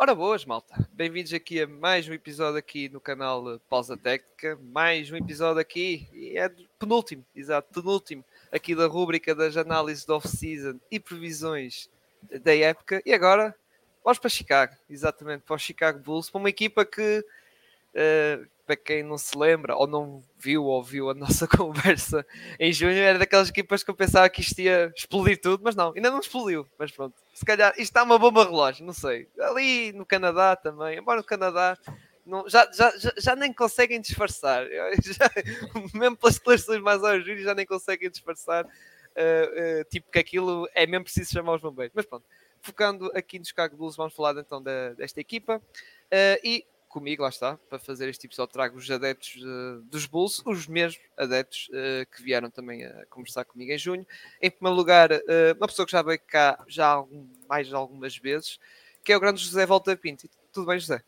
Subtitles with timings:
[0.00, 0.88] Ora boas, malta.
[0.92, 4.56] Bem-vindos aqui a mais um episódio aqui no canal Pausa Técnica.
[4.70, 10.12] Mais um episódio aqui, e é penúltimo, exato, penúltimo, aqui da rúbrica das análises de
[10.12, 11.90] off-season e previsões
[12.44, 13.02] da época.
[13.04, 13.52] E agora,
[14.04, 19.02] vamos para Chicago, exatamente, para o Chicago Bulls, para uma equipa que, uh, para quem
[19.02, 22.24] não se lembra, ou não viu ou viu a nossa conversa
[22.60, 25.92] em junho, era daquelas equipas que eu pensava que isto ia explodir tudo, mas não,
[25.92, 29.28] ainda não explodiu, mas pronto se calhar isto está uma bomba relógio, não sei.
[29.38, 31.78] Ali no Canadá também, embora no Canadá
[32.26, 34.66] não, já, já, já, nem conseguem disfarçar.
[35.00, 35.30] Já,
[35.94, 38.64] mesmo pelas declarações mais ao já nem conseguem disfarçar.
[38.64, 41.94] Uh, uh, tipo que aquilo é mesmo preciso chamar os bombeiros.
[41.94, 42.26] Mas pronto,
[42.60, 45.56] focando aqui no Chicago Bulls, vamos falar então da, desta equipa.
[45.58, 50.42] Uh, e comigo, lá está, para fazer este episódio, trago os adeptos uh, dos Bulls,
[50.44, 54.06] os mesmos adeptos uh, que vieram também a conversar comigo em junho.
[54.40, 58.58] Em primeiro lugar, uh, uma pessoa que já veio cá já algum, mais algumas vezes,
[59.04, 60.28] que é o grande José Volta Pinto.
[60.52, 61.02] Tudo bem, José?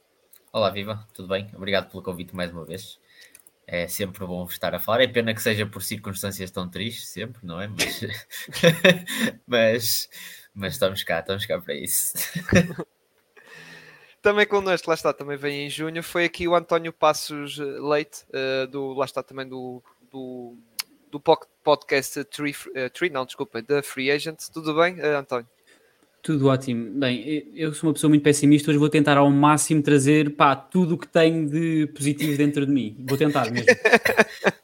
[0.53, 1.51] Olá, Viva, tudo bem?
[1.55, 2.99] Obrigado pelo convite mais uma vez.
[3.67, 5.01] É sempre bom estar a falar.
[5.01, 7.69] É pena que seja por circunstâncias tão tristes, sempre, não é?
[7.69, 8.01] Mas,
[9.47, 10.09] mas,
[10.53, 12.15] mas estamos cá, estamos cá para isso.
[14.23, 18.25] Também connosco, lá está, também vem em junho, foi aqui o António Passos eh, Leite,
[18.29, 20.55] uh, do, lá está também do, do,
[21.11, 24.39] do podcast Tree, uh, Tree, não, desculpa, da Free Agent.
[24.53, 25.49] Tudo bem, uh, António?
[26.23, 27.01] Tudo ótimo.
[27.01, 30.97] Bem, eu sou uma pessoa muito pessimista, hoje vou tentar ao máximo trazer pá, tudo
[30.97, 33.03] o que tenho de positivo dentro de mim.
[33.09, 33.67] Vou tentar mesmo.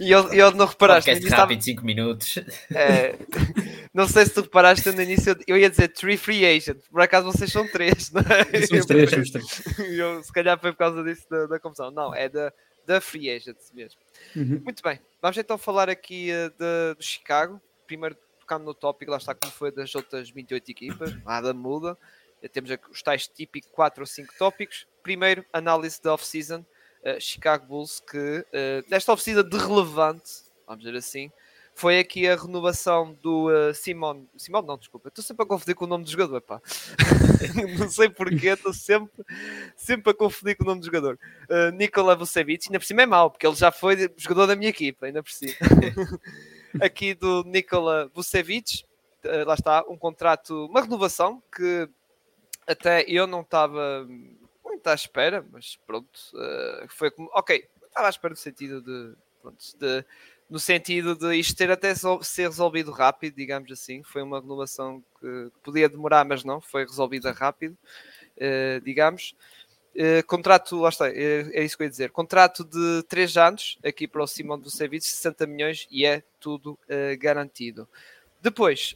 [0.00, 1.10] e eu, eu não reparaste.
[1.10, 1.86] Podcast rápido, 5 estava...
[1.86, 2.38] minutos.
[2.74, 3.16] É,
[3.92, 7.30] não sei se tu reparaste no início, eu ia dizer three free agent, por acaso
[7.30, 8.66] vocês são três, não é?
[8.66, 9.62] Somos três, somos três.
[9.78, 11.90] Eu, se calhar foi por causa disso da, da confusão.
[11.90, 12.52] Não, é da,
[12.86, 14.00] da free agent mesmo.
[14.34, 14.60] Uhum.
[14.64, 17.60] Muito bem, vamos então falar aqui uh, de, de Chicago.
[17.86, 21.96] Primeiro tocando no tópico, lá está como foi das outras 28 equipas, nada muda.
[22.52, 24.86] Temos os tais típicos 4 ou 5 tópicos.
[25.02, 26.64] Primeiro, análise da off-season.
[27.04, 31.30] Uh, Chicago Bulls, que uh, nesta off-season de relevante, vamos dizer assim,
[31.74, 34.24] foi aqui a renovação do uh, Simon.
[34.36, 36.62] Simon, não, desculpa, estou sempre a confundir com o nome do jogador, pá.
[37.78, 39.24] não sei porquê, estou sempre,
[39.76, 41.18] sempre a confundir com o nome do jogador.
[41.50, 44.70] Uh, Nikola Vucevic, ainda por cima é mau, porque ele já foi jogador da minha
[44.70, 45.54] equipa, ainda por cima.
[46.80, 48.84] aqui do Nikola Vucevic,
[49.24, 51.88] uh, lá está, um contrato, uma renovação que
[52.66, 54.06] até eu não estava
[54.84, 59.16] muito à espera, mas pronto, uh, foi como, ok, estava à espera no sentido de,
[59.40, 60.04] pronto, de
[60.50, 64.02] no sentido de isto ter até ser resolvido rápido, digamos assim.
[64.02, 67.76] Foi uma renovação que podia demorar, mas não, foi resolvida rápido,
[68.36, 69.34] uh, digamos.
[69.96, 72.10] Uh, contrato, lá está, é, é, isso que eu ia dizer.
[72.10, 76.78] Contrato de 3 anos aqui para o Simão do Serviço, 60 milhões e é tudo
[77.18, 77.88] garantido.
[78.42, 78.94] Depois,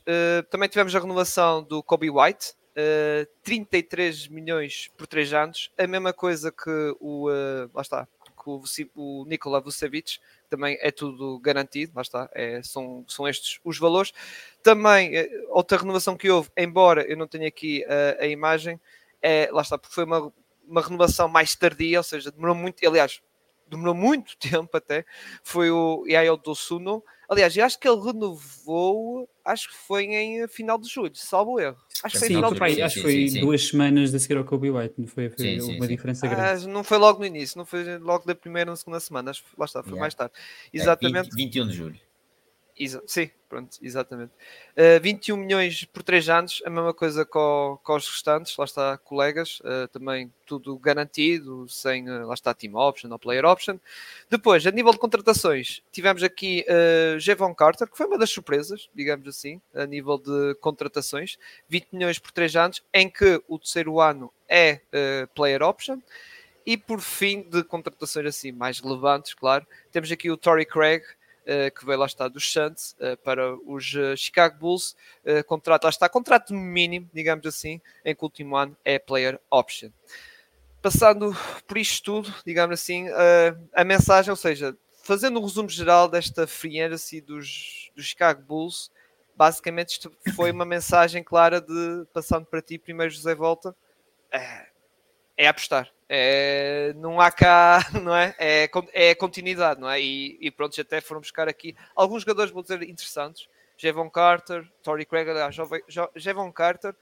[0.50, 2.52] também tivemos a renovação do Kobe White,
[3.42, 7.28] 33 milhões por 3 anos, a mesma coisa que o,
[7.74, 8.06] lá está,
[8.38, 8.62] que o,
[8.94, 10.18] o Nikola Vucevic,
[10.48, 14.12] também é tudo garantido, lá está, é, são, são estes os valores.
[14.62, 18.80] Também, eh, outra renovação que houve, embora eu não tenha aqui a, a imagem,
[19.20, 20.32] é, lá está, porque foi uma,
[20.66, 23.20] uma renovação mais tardia, ou seja, demorou muito, aliás,
[23.66, 25.04] demorou muito tempo até,
[25.42, 27.02] foi o Yael Dosuno.
[27.28, 31.60] Aliás, eu acho que ele renovou, acho que foi em eh, final de julho, salvo
[31.60, 31.76] erro.
[32.02, 32.84] Acho que foi, sim, final de julho.
[32.84, 35.86] acho que foi sim, duas semanas a seguir ao Kobe White, não foi, foi uma
[35.86, 36.64] diferença grande.
[36.64, 39.42] Ah, não foi logo no início, não foi logo da primeira ou segunda semana, acho
[39.42, 40.00] que lá está, foi yeah.
[40.00, 40.32] mais tarde.
[40.72, 41.28] Exatamente.
[41.28, 42.00] É, 20, 21 de julho.
[42.78, 44.30] Exa sim, pronto, exatamente.
[44.76, 48.96] Uh, 21 milhões por 3 anos, a mesma coisa com, com os restantes, lá está,
[48.98, 53.78] colegas, uh, também tudo garantido, sem, uh, lá está, team option ou player option.
[54.30, 58.88] Depois, a nível de contratações, tivemos aqui uh, Javon Carter, que foi uma das surpresas,
[58.94, 61.36] digamos assim, a nível de contratações,
[61.68, 64.80] 20 milhões por 3 anos, em que o terceiro ano é
[65.34, 66.00] player option.
[66.68, 71.16] E por fim, de contratações assim mais relevantes, claro, temos aqui o Tory Craig, eh,
[71.74, 74.96] que veio lá está dos Suns eh, para os eh, Chicago Bulls.
[75.46, 79.90] contrato, lá está, contrato mínimo, digamos assim, em que o último ano é player option.
[80.82, 81.36] Passando
[81.66, 83.06] por isto tudo, digamos assim,
[83.74, 88.90] a mensagem, ou seja, fazendo um resumo geral desta free agency dos, dos Chicago Bulls,
[89.36, 93.74] basicamente isto foi uma mensagem clara de, passando para ti primeiro José Volta,
[95.36, 98.34] é apostar é, não há cá, não é?
[98.38, 100.00] É, é continuidade, não é?
[100.00, 103.48] E, e pronto, até foram buscar aqui alguns jogadores, vou dizer, interessantes.
[103.76, 105.54] Jevon Carter, Tory Craig, aliás,
[106.16, 106.96] Jevon Carter,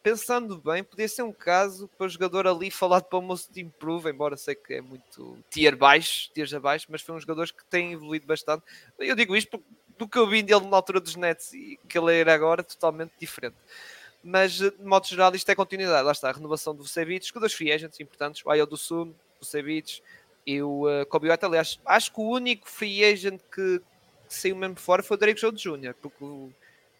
[0.00, 3.62] pensando bem, podia ser um caso para o jogador ali falado para o moço de
[3.62, 7.64] improve, embora sei que é muito tier baixo, tiers abaixo, mas foi um jogador que
[7.64, 8.62] tem evoluído bastante.
[8.96, 9.60] Eu digo isto
[9.98, 13.12] do que eu vi dele na altura dos Nets e que ele era agora, totalmente
[13.18, 13.56] diferente.
[14.24, 16.02] Mas de modo geral isto é continuidade.
[16.02, 19.08] Lá está, a renovação do Vucevic, com dois free agents importantes, o Ayo do Sul,
[19.08, 20.00] o Vucevic
[20.46, 21.44] e o uh, Kobe White.
[21.44, 23.78] Aliás, acho que o único free agent que,
[24.26, 26.50] que saiu mesmo fora foi o Drake Jones Jr., porque o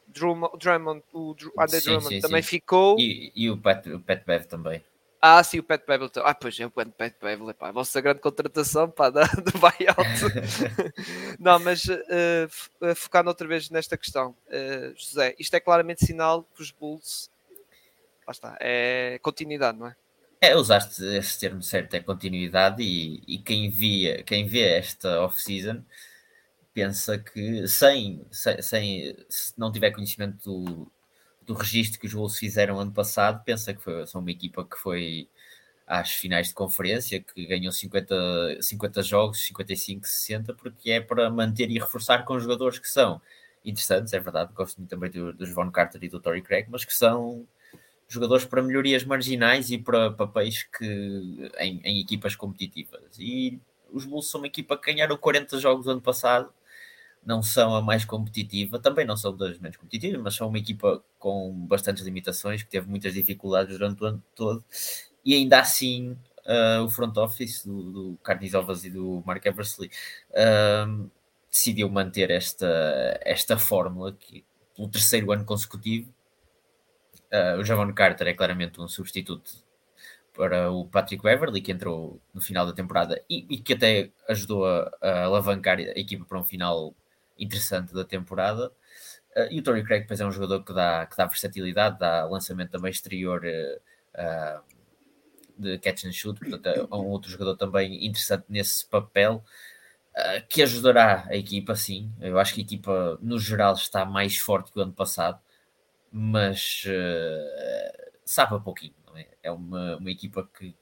[0.06, 2.48] Drummond, o Andre Drummond sim, também sim.
[2.48, 2.98] ficou.
[2.98, 4.84] E, e, o, Pat, o Pat Bev também.
[5.26, 6.10] Ah, sim, o Pat Bevel.
[6.22, 6.86] Ah, pois é, o Pat
[7.18, 10.04] Bevel, pá, a vossa grande contratação pá, da, do buyout.
[11.40, 16.60] não, mas uh, focando outra vez nesta questão, uh, José, isto é claramente sinal que
[16.60, 17.30] os Bulls,
[18.26, 19.96] lá está, é continuidade, não é?
[20.42, 25.82] É, usaste esse termo certo, é continuidade, e, e quem, via, quem vê esta off-season
[26.74, 30.92] pensa que sem, sem, sem, se não tiver conhecimento do,
[31.46, 34.76] do registro que os Wolves fizeram ano passado, pensa que foi, são uma equipa que
[34.76, 35.28] foi
[35.86, 41.70] às finais de conferência, que ganhou 50, 50 jogos, 55, 60, porque é para manter
[41.70, 43.20] e reforçar com jogadores que são
[43.64, 46.94] interessantes, é verdade, gosto muito também do, Von Carter e do Tory Craig, mas que
[46.94, 47.46] são
[48.08, 53.00] jogadores para melhorias marginais e para papéis que em, em equipas competitivas.
[53.18, 53.58] E
[53.90, 56.52] os Bulls são uma equipa que ganharam 40 jogos ano passado
[57.26, 61.02] não são a mais competitiva, também não são das menos competitivas, mas são uma equipa
[61.18, 64.64] com bastantes limitações, que teve muitas dificuldades durante o ano todo,
[65.24, 66.16] e ainda assim
[66.46, 69.90] uh, o front office do, do Carnes Ovas e do Mark Eversley
[70.30, 71.10] uh,
[71.50, 74.44] decidiu manter esta, esta fórmula que,
[74.76, 76.12] pelo terceiro ano consecutivo.
[77.32, 79.64] Uh, o Javon Carter é claramente um substituto
[80.32, 84.66] para o Patrick Beverly, que entrou no final da temporada e, e que até ajudou
[84.66, 86.94] a, a alavancar a equipa para um final
[87.38, 88.70] interessante da temporada.
[89.36, 92.24] Uh, e o Tory Craig depois é um jogador que dá, que dá versatilidade, dá
[92.24, 94.74] lançamento também exterior uh,
[95.58, 99.44] de catch and shoot, portanto é um outro jogador também interessante nesse papel,
[100.48, 102.12] que ajudará a equipa, sim.
[102.20, 105.40] Eu acho que a equipa, no geral, está mais forte que o ano passado,
[106.10, 106.84] mas
[108.24, 108.94] sabe a pouquinho.
[109.16, 109.26] É?
[109.44, 109.50] é?
[109.50, 110.76] uma, uma equipa que,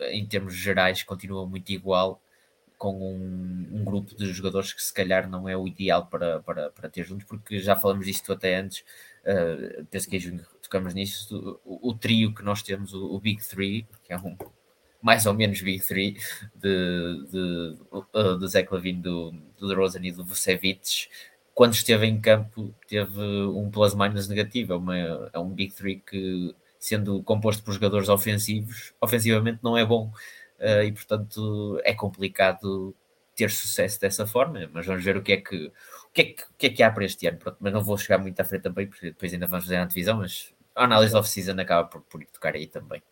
[0.00, 2.22] em termos gerais, continua muito igual
[2.80, 6.70] com um, um, grupo de jogadores que se calhar não é o ideal para, para,
[6.70, 8.82] para ter juntos, porque já falamos disto até antes,
[9.22, 13.20] uh, penso que em junho tocamos nisso, o, o, trio que nós temos, o, o,
[13.20, 14.34] Big Three, que é um
[15.02, 16.16] mais ou menos Big Three,
[16.54, 21.06] de, de, uh, do Zé Clavin, do, do DeRozan e do Vucevic,
[21.52, 24.96] quando esteve em campo teve um plus-minus negativo, é, uma,
[25.34, 30.10] é um Big Three que, sendo composto por jogadores ofensivos, ofensivamente não é bom,
[30.60, 32.94] uh, e portanto é complicado
[33.34, 36.42] ter sucesso dessa forma, mas vamos ver o que é que, o que, é que,
[36.42, 37.38] o que, é que há para este ano.
[37.38, 39.84] Pronto, mas não vou chegar muito à frente também, porque depois ainda vamos fazer a
[39.84, 43.02] divisão, mas a análise off-season acaba por, por tocar aí também.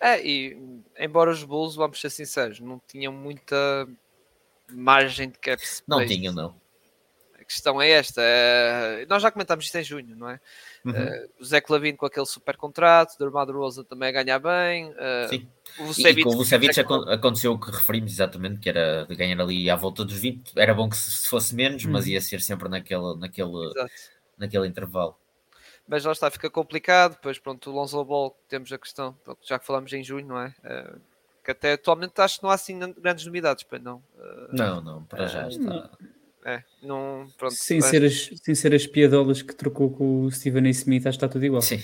[0.00, 0.56] É, e
[0.98, 3.86] embora os Bulls, vamos ser sinceros, não tinham muita
[4.70, 5.82] margem de cap space.
[5.86, 6.54] Não tinham, não
[7.50, 8.22] questão é esta.
[8.22, 10.40] É, nós já comentámos isto em junho, não é?
[10.84, 10.92] Uhum.
[10.92, 14.90] Uh, o Zé Clavino com aquele super contrato, o Armado Rosa também a ganhar bem.
[14.90, 15.48] Uh, Sim.
[15.78, 19.40] O Vucevic, e, com o Vucevic aconteceu o que referimos exatamente, que era de ganhar
[19.40, 20.52] ali à volta dos 20.
[20.56, 21.92] Era bom que se fosse menos, uhum.
[21.92, 23.72] mas ia ser sempre naquele, naquele,
[24.38, 25.16] naquele intervalo.
[25.86, 27.12] Mas lá está, fica complicado.
[27.12, 30.38] Depois, pronto, o Lonzo Ball, temos a questão, pronto, já que falamos em junho, não
[30.38, 30.54] é?
[30.64, 31.00] Uh,
[31.44, 34.02] que até atualmente acho que não há assim grandes novidades, para não.
[34.52, 35.90] não, não, para já está.
[36.44, 37.80] É, não, pronto, sem, é.
[37.82, 40.70] ser as, sem ser as piadolas que trocou com o Steven A.
[40.70, 41.60] Smith, acho que está tudo igual.
[41.60, 41.82] Sim,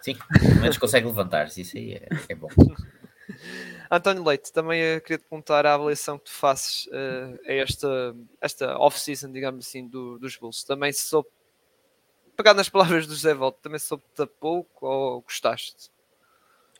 [0.00, 2.48] sim pelo menos consegue levantar-se, isso aí é, é bom.
[3.90, 8.78] António Leite, também queria te perguntar a avaliação que tu fazes uh, a esta, esta
[8.78, 10.62] off-season, digamos assim, do, dos Bulls.
[10.62, 11.28] Também se soube,
[12.36, 15.90] pegar nas palavras do José Volta, também soube-te a pouco ou gostaste?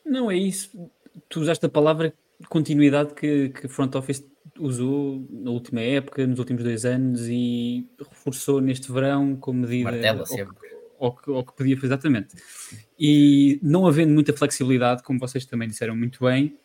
[0.05, 0.89] Não, é isso.
[1.27, 2.13] Tu usaste a palavra
[2.49, 4.25] continuidade que, que front office
[4.59, 10.23] usou na última época, nos últimos dois anos e reforçou neste verão com medida Martela,
[10.99, 12.35] ao, que, ao que podia fazer exatamente.
[12.99, 16.57] E não havendo muita flexibilidade, como vocês também disseram muito bem,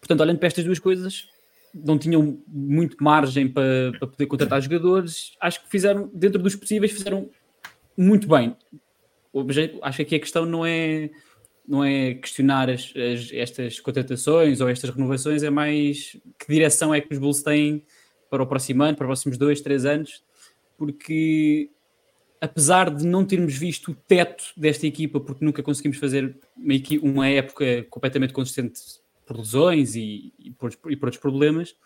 [0.00, 1.28] portanto, olhando para estas duas coisas,
[1.74, 5.36] não tinham muito margem para, para poder contratar jogadores.
[5.40, 7.28] Acho que fizeram, dentro dos possíveis, fizeram
[7.96, 8.56] muito bem.
[9.82, 11.10] Acho que aqui a questão não é
[11.68, 17.00] não é questionar as, as, estas contratações ou estas renovações, é mais que direção é
[17.00, 17.84] que os Bulls têm
[18.30, 20.22] para o próximo ano, para os próximos dois, três anos,
[20.78, 21.70] porque
[22.40, 27.28] apesar de não termos visto o teto desta equipa, porque nunca conseguimos fazer uma, uma
[27.28, 28.80] época completamente consistente
[29.26, 31.76] por lesões e, e, por, e por outros problemas,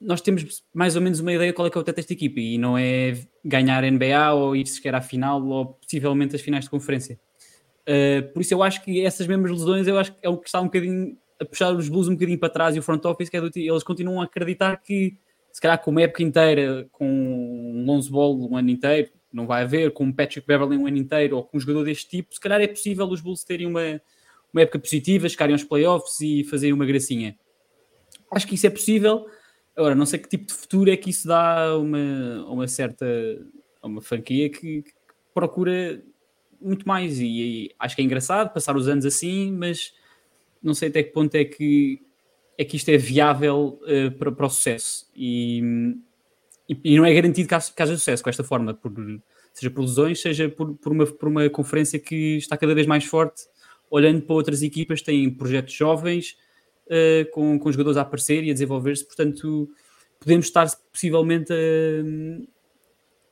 [0.00, 2.40] nós temos mais ou menos uma ideia qual é que é o teto desta equipa
[2.40, 6.70] e não é ganhar NBA ou ir sequer à final ou possivelmente as finais de
[6.70, 7.20] conferência.
[7.88, 10.48] Uh, por isso eu acho que essas mesmas lesões eu acho que é o que
[10.48, 13.28] está um bocadinho a puxar os Bulls um bocadinho para trás e o front office
[13.28, 15.16] que é do, eles continuam a acreditar que
[15.50, 19.62] se calhar com uma época inteira com um Lonzo Ball um ano inteiro não vai
[19.62, 22.40] haver com o Patrick Beverly um ano inteiro ou com um jogador deste tipo, se
[22.40, 24.00] calhar é possível os Bulls terem uma,
[24.52, 27.36] uma época positiva, chegarem aos playoffs e fazerem uma gracinha.
[28.30, 29.26] Acho que isso é possível.
[29.74, 33.06] Agora, não sei que tipo de futuro é que isso dá a uma, uma certa
[33.82, 34.92] uma franquia que, que,
[35.34, 36.02] procura
[36.62, 39.94] muito mais e, e, acho que é engraçado passar os anos assim, mas
[40.62, 42.00] não sei até que ponto é que
[42.58, 45.10] é que isto é viável uh, para, para o sucesso.
[45.16, 45.60] E,
[46.68, 48.92] e, e, não é garantido que haja, sucesso com esta forma, por,
[49.52, 53.04] seja por lesões, seja por, por, uma, por uma conferência que está cada vez mais
[53.04, 53.42] forte,
[53.90, 56.36] olhando para outras equipas têm projetos jovens
[56.86, 59.68] uh, com, com jogadores a aparecer e a desenvolver-se, portanto
[60.20, 61.56] podemos estar possivelmente a,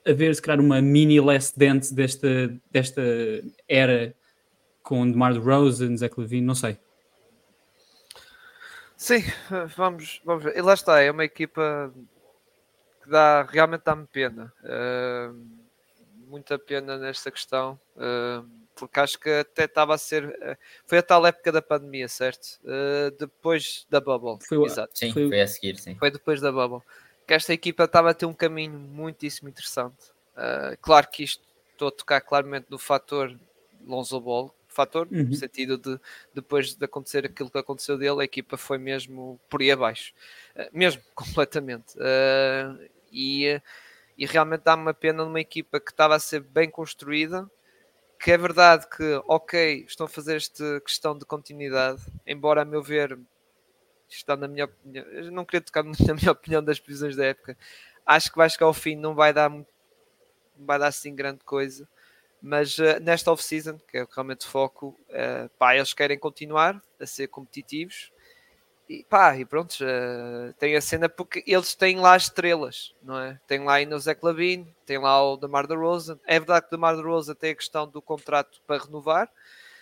[0.07, 2.29] a ver se calhar uma mini last dance desta,
[2.71, 3.03] desta
[3.69, 4.15] era
[4.83, 6.79] com DeMar DeRozan, Zach Levine, não sei.
[8.97, 9.23] Sim,
[9.77, 10.57] vamos, vamos ver.
[10.57, 11.93] E lá está, é uma equipa
[13.03, 14.53] que dá, realmente dá-me pena.
[14.63, 15.35] Uh,
[16.29, 17.81] muita pena nesta questão.
[17.97, 20.27] Uh, porque acho que até estava a ser.
[20.27, 22.61] Uh, foi a tal época da pandemia, certo?
[23.19, 24.39] depois da Bubble.
[24.47, 24.99] Foi, Exato.
[24.99, 25.95] Sim, foi, foi, a seguir, sim.
[25.97, 26.83] Foi depois da Bubble.
[27.31, 30.11] Que esta equipa estava a ter um caminho muitíssimo interessante.
[30.81, 33.39] claro que isto estou a tocar claramente no fator
[33.87, 35.23] Lonzo Ball, fator, uhum.
[35.23, 36.01] no sentido de
[36.35, 40.13] depois de acontecer aquilo que aconteceu dele, a equipa foi mesmo por aí abaixo,
[40.57, 41.97] uh, mesmo completamente.
[41.99, 43.63] Uh, e,
[44.19, 47.49] e realmente dá-me uma pena numa equipa que estava a ser bem construída.
[48.19, 52.83] Que é verdade que, ok, estão a fazer esta questão de continuidade, embora a meu
[52.83, 53.17] ver,
[54.17, 57.57] está na minha opinião, eu não queria tocar na minha opinião das previsões da época,
[58.05, 59.67] acho que vai chegar ao fim, não vai dar, não
[60.57, 61.89] vai dar assim grande coisa
[62.43, 67.07] mas uh, nesta off-season, que é realmente o foco, uh, pá, eles querem continuar a
[67.07, 68.11] ser competitivos
[68.89, 73.39] e pá, e pronto, uh, tem a cena porque eles têm lá estrelas, não é?
[73.47, 76.19] Tem lá ainda o Zé Clavin, tem lá o DeMar DeRozan.
[76.27, 79.31] É verdade que o DeMar DeRozan tem a questão do contrato para renovar,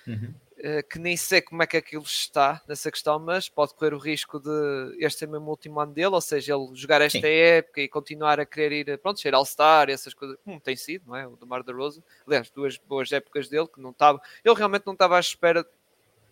[0.07, 0.35] uhum.
[0.61, 3.99] Eh, que nem sei como é que aquilo está nessa questão, mas pode correr o
[3.99, 7.27] risco de este ser mesmo o último ano dele, ou seja, ele jogar esta Sim.
[7.27, 11.15] época e continuar a querer ir, pronto, ser All-Star, essas coisas, como tem sido, não
[11.15, 11.29] é?
[11.29, 14.95] O Demar da Rosa, aliás, duas boas épocas dele, que não estava, ele realmente não
[14.95, 15.65] estava à espera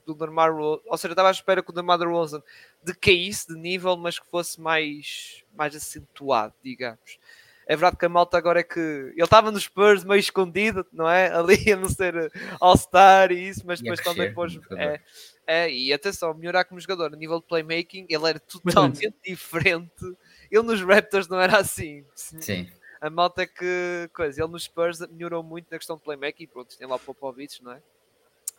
[0.04, 2.42] do Demar Rosa, ou seja, estava à espera que o Demar Rosa
[2.82, 7.20] decaísse de nível, mas que fosse mais, mais acentuado, digamos.
[7.68, 11.10] É verdade que a malta agora é que ele estava nos Spurs meio escondido, não
[11.10, 11.26] é?
[11.34, 12.30] Ali a não ser
[12.60, 14.56] All-Star e isso, mas depois também pôs.
[14.76, 15.00] É,
[15.44, 20.16] é, e atenção, melhorar como jogador a nível de playmaking, ele era totalmente diferente.
[20.48, 22.04] Ele nos Raptors não era assim.
[22.14, 22.70] Sim.
[23.00, 26.78] A malta é que coisa, ele nos Spurs melhorou muito na questão de playmaking, pronto,
[26.78, 27.82] tem lá o Popovich, não é?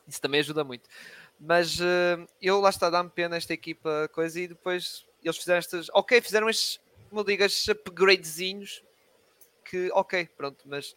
[0.06, 0.88] Isso também ajuda muito.
[1.40, 5.90] Mas uh, eu lá está, dá-me pena esta equipa, coisa, e depois eles fizeram estas.
[5.94, 8.84] Ok, fizeram estes, como digas, upgradezinhos
[9.70, 10.96] que, ok, pronto, mas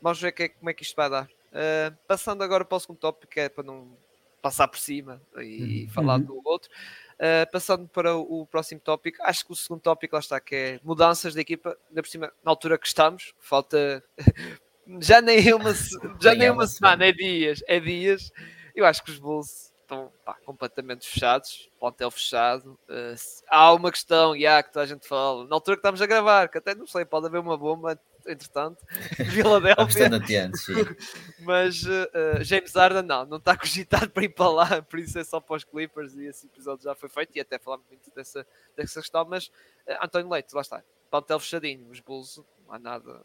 [0.00, 1.24] vamos ver que é, como é que isto vai dar.
[1.24, 3.96] Uh, passando agora para o segundo tópico, que é para não
[4.42, 5.88] passar por cima e uhum.
[5.90, 6.70] falar do outro.
[7.14, 10.54] Uh, passando para o, o, próximo tópico, acho que o segundo tópico lá está, que
[10.54, 14.04] é mudanças da equipa, ainda por cima, na altura que estamos, falta
[15.00, 15.72] já nem uma,
[16.20, 18.30] já nem uma semana, é dias, é dias.
[18.74, 22.78] Eu acho que os Bulls estão pá, completamente fechados, hotel fechado.
[22.88, 23.14] Uh,
[23.48, 26.48] há uma questão, yeah, que toda a gente fala, na altura que estamos a gravar,
[26.48, 28.84] que até não sei, pode haver uma bomba, entretanto,
[29.30, 30.10] Filadélfia.
[31.40, 35.24] Mas uh, James Harden não, não está cogitado para ir para lá, por isso é
[35.24, 38.44] só para os Clippers e esse episódio já foi feito e até falámos muito dessa,
[38.76, 43.22] dessa questão, mas uh, António Leite, lá está, hotel fechadinho, os Bulls não há nada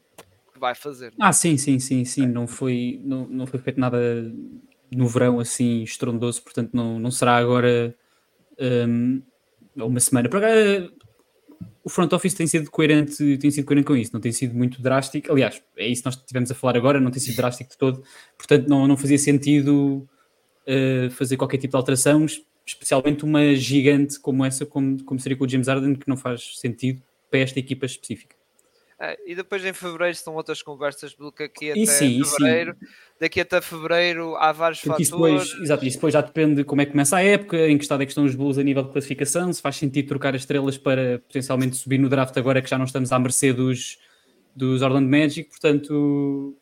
[0.54, 1.14] que vai fazer.
[1.18, 1.26] Não?
[1.26, 1.30] É?
[1.30, 3.98] Ah, sim, sim, sim, sim, não foi, não, não foi feito nada
[4.92, 7.96] no verão assim estrondoso, portanto não, não será agora
[8.60, 9.22] um,
[9.76, 10.30] uma semana.
[10.30, 10.90] Para
[11.84, 14.82] o front office tem sido coerente, tem sido coerente com isso, não tem sido muito
[14.82, 15.32] drástico.
[15.32, 18.04] Aliás, é isso que nós estivemos a falar agora, não tem sido drástico de todo,
[18.38, 20.08] portanto não, não fazia sentido
[20.68, 22.26] uh, fazer qualquer tipo de alteração,
[22.66, 26.60] especialmente uma gigante como essa, como, como seria com o James Harden, que não faz
[26.60, 28.36] sentido para esta equipa específica.
[29.04, 32.78] É, e depois em fevereiro são outras conversas, porque aqui até sim, fevereiro,
[33.20, 35.48] daqui até fevereiro há vários porque fatores.
[35.48, 37.84] Depois, exato, isso depois já depende de como é que começa a época, em que
[37.84, 40.44] estado é que estão os Bulls a nível de classificação, se faz sentido trocar as
[40.44, 43.98] estrelas para potencialmente subir no draft agora que já não estamos à mercê dos,
[44.56, 46.56] dos Orlando Magic, portanto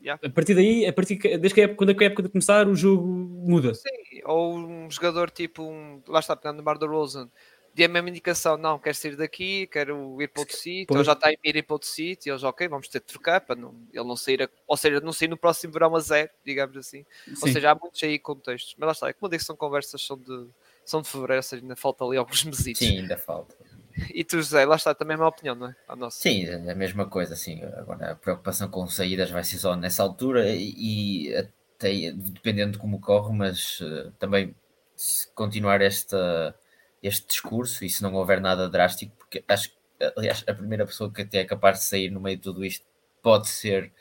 [0.00, 0.18] yeah.
[0.26, 2.74] a partir daí, a partir, desde que a época, quando a época de começar, o
[2.74, 3.74] jogo muda.
[3.74, 7.30] Sim, ou um jogador tipo um, lá está, pegando no Bar da Rosen
[7.74, 11.12] dê a mesma indicação, não, quero sair daqui, quero ir para outro sítio, ele já
[11.12, 13.74] está a ir para outro sítio, e eles, ok, vamos ter de trocar para não,
[13.92, 17.04] ele não sair, a, ou seja, não sair no próximo verão a zero, digamos assim.
[17.24, 17.34] Sim.
[17.40, 20.04] Ou seja, há muitos aí contextos, mas lá está, é como eu disse, são conversas,
[20.04, 20.48] são de,
[20.84, 22.78] são de fevereiro, ou seja, ainda falta ali alguns meses.
[22.78, 23.54] Sim, ainda falta.
[24.14, 25.76] E tu, José, lá está também a minha opinião, não é?
[25.86, 26.18] A nossa.
[26.18, 27.62] Sim, é a mesma coisa, sim.
[27.76, 32.78] Agora a preocupação com saídas vai ser só nessa altura e, e até dependendo de
[32.78, 34.54] como corre, mas uh, também
[34.96, 36.54] se continuar esta,
[37.02, 39.82] este discurso e se não houver nada drástico, porque acho que
[40.16, 42.84] aliás, a primeira pessoa que até é capaz de sair no meio de tudo isto
[43.20, 43.92] pode ser.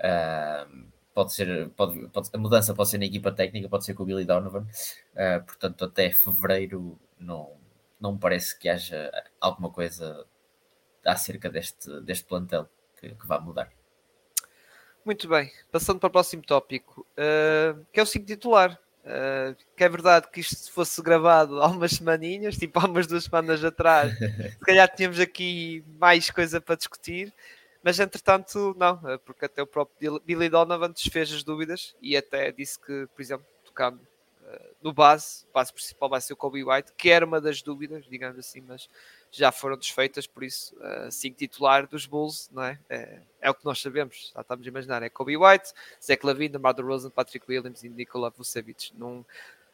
[0.00, 4.02] Uh, pode ser pode, pode, a mudança pode ser na equipa técnica, pode ser com
[4.02, 7.52] o Billy Donovan, uh, portanto, até fevereiro não,
[8.00, 10.26] não parece que haja alguma coisa
[11.04, 12.68] acerca deste, deste plantel
[12.98, 13.70] que, que vá mudar.
[15.04, 18.80] Muito bem, passando para o próximo tópico, uh, que é o 5 titular.
[19.04, 23.24] Uh, que é verdade que isto fosse gravado há umas semaninhas, tipo há umas duas
[23.24, 27.34] semanas atrás, se calhar tínhamos aqui mais coisa para discutir,
[27.82, 32.52] mas entretanto não, ah, porque até o próprio Billy Donovan desfez as dúvidas e até
[32.52, 36.62] disse que, por exemplo, tocando uh, no base, o base principal vai ser o Kobe
[36.62, 38.88] White, que era uma das dúvidas, digamos assim, mas
[39.32, 42.78] já foram desfeitas, por isso, uh, cinco titular dos Bulls, não é?
[42.88, 43.20] é?
[43.40, 43.50] é?
[43.50, 45.72] o que nós sabemos, já estamos a imaginar, é Kobe White,
[46.04, 48.92] Zach Lavine, DeMar DeRozan, Patrick Williams e Nikola Vucevic.
[48.94, 49.24] Não,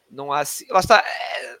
[0.09, 1.59] não há assim, lá está, é,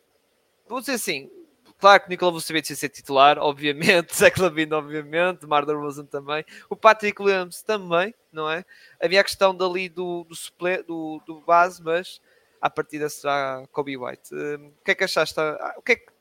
[0.65, 1.29] vou dizer assim,
[1.77, 6.77] claro que Nikola Vucevic ia ser titular, obviamente, Zach Lavine, obviamente, DeMar DeRozan também, o
[6.77, 8.63] Patrick Williams também, não é?
[9.01, 12.21] Havia a questão dali do, do, suple, do, do base, mas
[12.61, 14.33] à partida será Kobe White.
[14.33, 15.37] Uh, o que é que achaste?
[15.37, 16.18] Ah, o que é que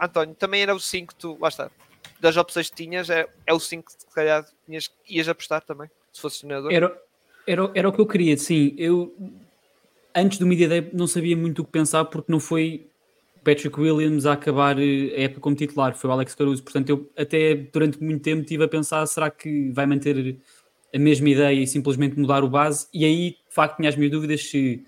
[0.00, 1.70] António, também era o 5 tu, lá está,
[2.20, 5.90] das opções que tinhas, é, é o 5 que se calhar tinhas, ias apostar também,
[6.12, 6.72] se fosse treinador.
[6.72, 7.02] Era,
[7.46, 8.74] era, era o que eu queria, sim.
[8.76, 9.14] Eu,
[10.14, 12.86] antes do Media Day, não sabia muito o que pensar, porque não foi
[13.44, 16.62] Patrick Williams a acabar eh, a época como titular, foi o Alex Caruso.
[16.64, 20.36] Portanto, eu até durante muito tempo estive a pensar: será que vai manter
[20.92, 22.88] a mesma ideia e simplesmente mudar o base?
[22.92, 24.84] E aí, de facto, tinha as minhas dúvidas se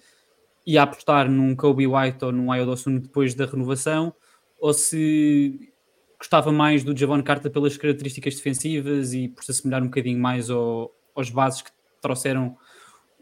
[0.67, 4.13] ia apostar num Kobe White ou num Ayodosune depois da renovação
[4.59, 5.73] ou se
[6.19, 10.51] gostava mais do Javon Carter pelas características defensivas e por se assemelhar um bocadinho mais
[10.51, 12.57] ao, aos bases que trouxeram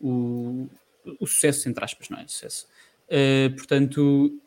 [0.01, 0.69] o,
[1.21, 2.27] o sucesso, entre aspas, não é?
[2.27, 2.67] Sucesso.
[3.07, 4.41] Uh, portanto,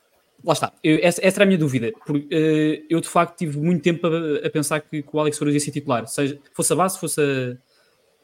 [0.43, 0.74] lá está.
[0.84, 1.91] Eu, essa, essa, era a minha dúvida.
[2.05, 5.38] Porque, uh, eu, de facto, tive muito tempo a, a pensar que, que, o Alex
[5.38, 6.08] Souros ia ser titular.
[6.08, 7.58] Seja, fosse a base, fosse a...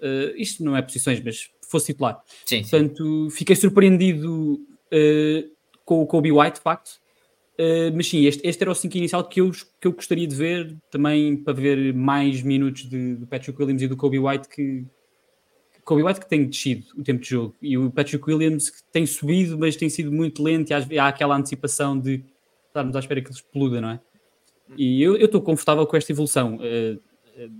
[0.06, 2.22] Uh, isto não é posições, mas fosse titular.
[2.46, 3.38] Sim, Portanto, sim.
[3.38, 4.60] fiquei surpreendido
[5.84, 7.02] com o Kobe White, de facto.
[7.58, 10.36] Uh, mas sim, este, este era o 5 inicial que eu, que eu gostaria de
[10.36, 14.86] ver também para ver mais minutos de, do Patrick Williams e do Kobe White que
[15.86, 19.06] Kobe White que tem descido o tempo de jogo e o Patrick Williams que tem
[19.06, 22.26] subido mas tem sido muito lento e há, aquela antecipação de
[22.68, 24.00] estarmos à espera que ele exploda, não é?
[24.76, 27.02] E eu estou confortável com esta evolução, uh,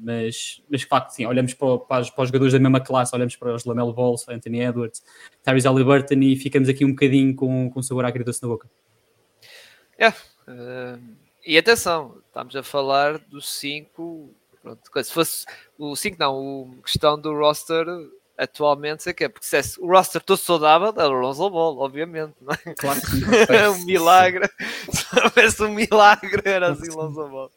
[0.02, 3.16] mas, mas de facto, sim, olhamos para, para, os, para, os, jogadores da mesma classe,
[3.16, 5.04] olhamos para os Lamelo Balls, Anthony Edwards,
[5.42, 8.70] Tyrese Halliburton e ficamos aqui um bocadinho com, com sabor agridoce na boca.
[9.98, 10.10] É.
[10.10, 11.02] Uh,
[11.46, 14.30] e atenção, estamos a falar dos 5.
[15.04, 15.46] Se fosse
[15.78, 17.86] o 5, não, a questão do roster
[18.38, 21.78] atualmente, sei que é, porque se é, o roster todo saudável era o Lonzo Ball,
[21.78, 22.74] obviamente, não é?
[22.74, 23.22] Claro que sim.
[23.54, 24.50] é um milagre.
[24.92, 27.52] Se houvesse um milagre, era assim Lonzo Ball.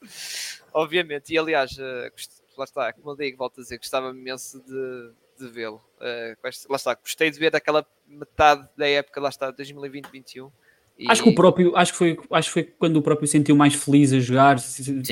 [0.72, 2.12] Obviamente, e aliás, uh,
[2.57, 5.83] lá está, como eu digo, volto a dizer, gostava imenso de, de vê-lo.
[5.96, 6.37] Uh,
[6.68, 10.51] lá está, gostei de ver aquela metade da época, lá está, 2020-21
[10.99, 11.09] e...
[11.09, 13.75] Acho que o próprio, acho que, foi, acho que foi quando o próprio sentiu mais
[13.75, 14.57] feliz a jogar.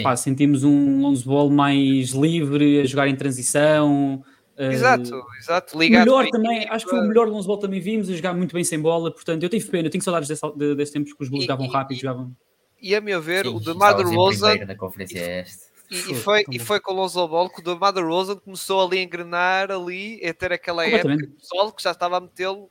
[0.03, 4.22] Pá, sentimos um Lonzo Ball mais livre a jogar em transição.
[4.59, 5.79] Exato, uh, exato.
[5.79, 8.53] Ligado melhor também, acho que foi o melhor Lonzo Ball também vimos a jogar muito
[8.53, 9.12] bem sem bola.
[9.12, 11.68] Portanto, eu tive pena, eu tenho saudades desse, de, desse tempo que os Bulls jogavam
[11.68, 12.35] rápido, jogavam.
[12.81, 15.66] E a meu ver, Sim, o DeMar DeRozan na conferência é este.
[15.88, 18.99] E, e, foi, e foi com o Lonzo Ball que o DeMar DeRozan começou ali
[18.99, 22.68] a engrenar ali, a ter aquela época de sol que já estava a metê-lo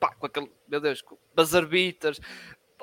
[0.00, 2.20] pá, com aquele, meu Deus, com buzzer beaters,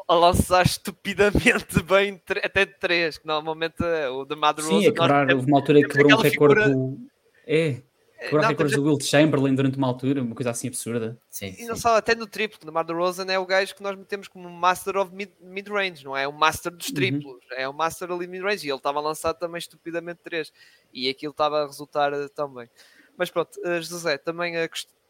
[0.08, 4.70] a lançar estupidamente bem até de 3, que normalmente é o de Madrose.
[4.70, 6.64] Sim, a quebrar, houve uma altura que quebrou um recorde.
[6.64, 6.98] Figura...
[7.46, 7.82] É,
[8.20, 11.20] quebrou recordes do Wilt Chamberlain durante uma altura, uma coisa assim absurda.
[11.30, 11.82] Sim, e não sim.
[11.82, 14.50] só, até no triplo, que o Mar Rosen é o gajo que nós metemos como
[14.50, 16.28] Master of Mid-Range, mid não é?
[16.28, 16.96] O Master dos uhum.
[16.96, 17.58] triplos, uhum.
[17.58, 18.66] é o Master ali Mid-Range.
[18.66, 20.52] E ele estava a lançar também estupidamente 3.
[20.94, 22.70] E aquilo estava a resultar uh, também.
[23.18, 24.68] Mas pronto, uh, José, também a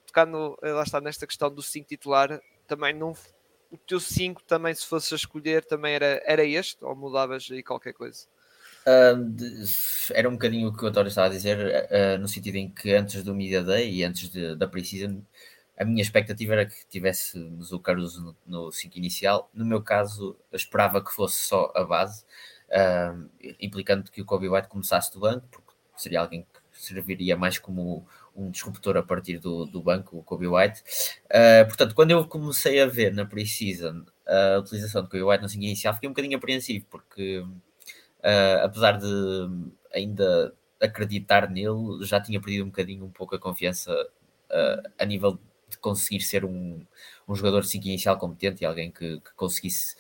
[0.08, 3.14] tocar eh, lá está, nesta questão do 5 titular, também não.
[3.70, 7.62] O teu 5 também, se fosse a escolher, também era, era este, ou mudavas aí
[7.62, 8.26] qualquer coisa?
[8.88, 9.36] Uh,
[10.14, 12.94] era um bocadinho o que o António estava a dizer, uh, no sentido em que
[12.94, 15.20] antes do Media Day e antes de, da Precision,
[15.78, 19.50] a minha expectativa era que tivéssemos o Caruso no 5 inicial.
[19.54, 22.24] No meu caso, eu esperava que fosse só a base,
[22.70, 27.60] uh, implicando que o Kobe White começasse do banco, porque seria alguém que serviria mais
[27.60, 30.84] como um disruptor a partir do, do banco, o Kobe White.
[31.26, 35.50] Uh, portanto, quando eu comecei a ver na pre-season a utilização do Kobe White no
[35.50, 39.08] 5 inicial, fiquei um bocadinho apreensivo, porque uh, apesar de
[39.94, 45.40] ainda acreditar nele, já tinha perdido um bocadinho um pouco a confiança uh, a nível
[45.68, 46.80] de conseguir ser um,
[47.28, 49.96] um jogador de 5 inicial competente e alguém que, que conseguisse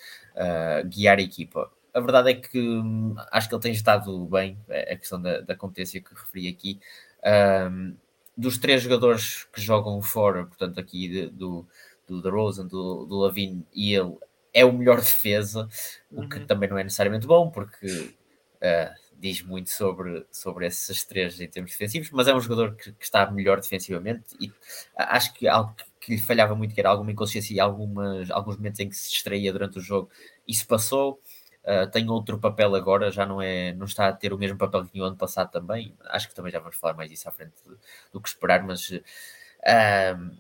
[0.86, 1.69] guiar a equipa.
[1.93, 5.41] A verdade é que hum, acho que ele tem estado bem, é a questão da,
[5.41, 6.80] da competência que referi aqui.
[7.26, 7.95] Um,
[8.38, 11.67] dos três jogadores que jogam fora, portanto, aqui de, do,
[12.06, 14.15] do DeRozan, do, do Lavine e ele,
[14.54, 15.67] é o melhor defesa,
[16.12, 16.26] uhum.
[16.26, 16.45] o que uhum.
[16.45, 21.71] também não é necessariamente bom, porque uh, diz muito sobre, sobre esses três em termos
[21.71, 24.52] defensivos, mas é um jogador que, que está melhor defensivamente e
[24.95, 28.80] acho que algo que lhe falhava muito, que era alguma inconsciência e algumas, alguns momentos
[28.80, 30.10] em que se distraía durante o jogo,
[30.47, 31.19] isso passou.
[31.67, 34.86] Uh, tem outro papel agora, já não é, não está a ter o mesmo papel
[34.86, 35.93] que tinha o ano passado também.
[36.06, 37.77] Acho que também já vamos falar mais disso à frente do,
[38.13, 40.38] do que esperar, mas uh,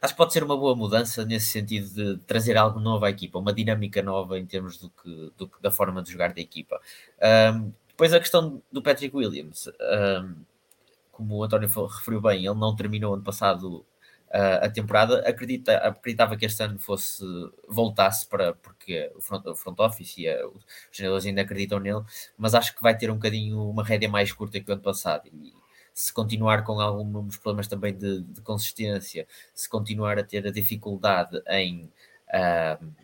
[0.00, 3.38] acho que pode ser uma boa mudança nesse sentido de trazer algo novo à equipa,
[3.38, 6.80] uma dinâmica nova em termos do que, do, da forma de jogar da equipa.
[7.54, 9.68] Um, depois a questão do Patrick Williams,
[11.10, 13.84] como o António referiu bem, ele não terminou ano passado
[14.30, 17.24] uh, a temporada, acredita, acreditava que este ano fosse
[17.68, 20.62] voltasse para porque o front, o front office e a, os
[20.92, 22.02] jogadores ainda acreditam nele,
[22.36, 25.28] mas acho que vai ter um bocadinho uma rédea mais curta que o ano passado.
[25.28, 25.54] E
[25.98, 31.42] se continuar com alguns problemas também de, de consistência, se continuar a ter a dificuldade
[31.48, 31.90] em,
[32.28, 32.94] uh,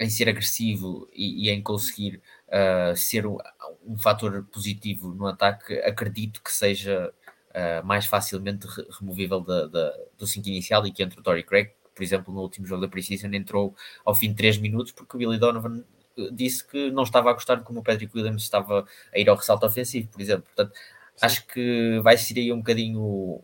[0.00, 3.38] em ser agressivo e, e em conseguir uh, ser um,
[3.86, 7.12] um fator positivo no ataque, acredito que seja
[7.54, 8.66] uh, mais facilmente
[8.98, 12.40] removível da, da, do 5 inicial e que entre o Tory Craig, por exemplo, no
[12.40, 15.84] último jogo da Precision, entrou ao fim de 3 minutos porque o Billy Donovan
[16.18, 19.36] eh, disse que não estava a gostar como o Patrick Williams estava a ir ao
[19.36, 20.44] ressalto ofensivo, por exemplo.
[20.44, 21.26] Portanto, Sim.
[21.26, 23.40] acho que vai ser aí um bocadinho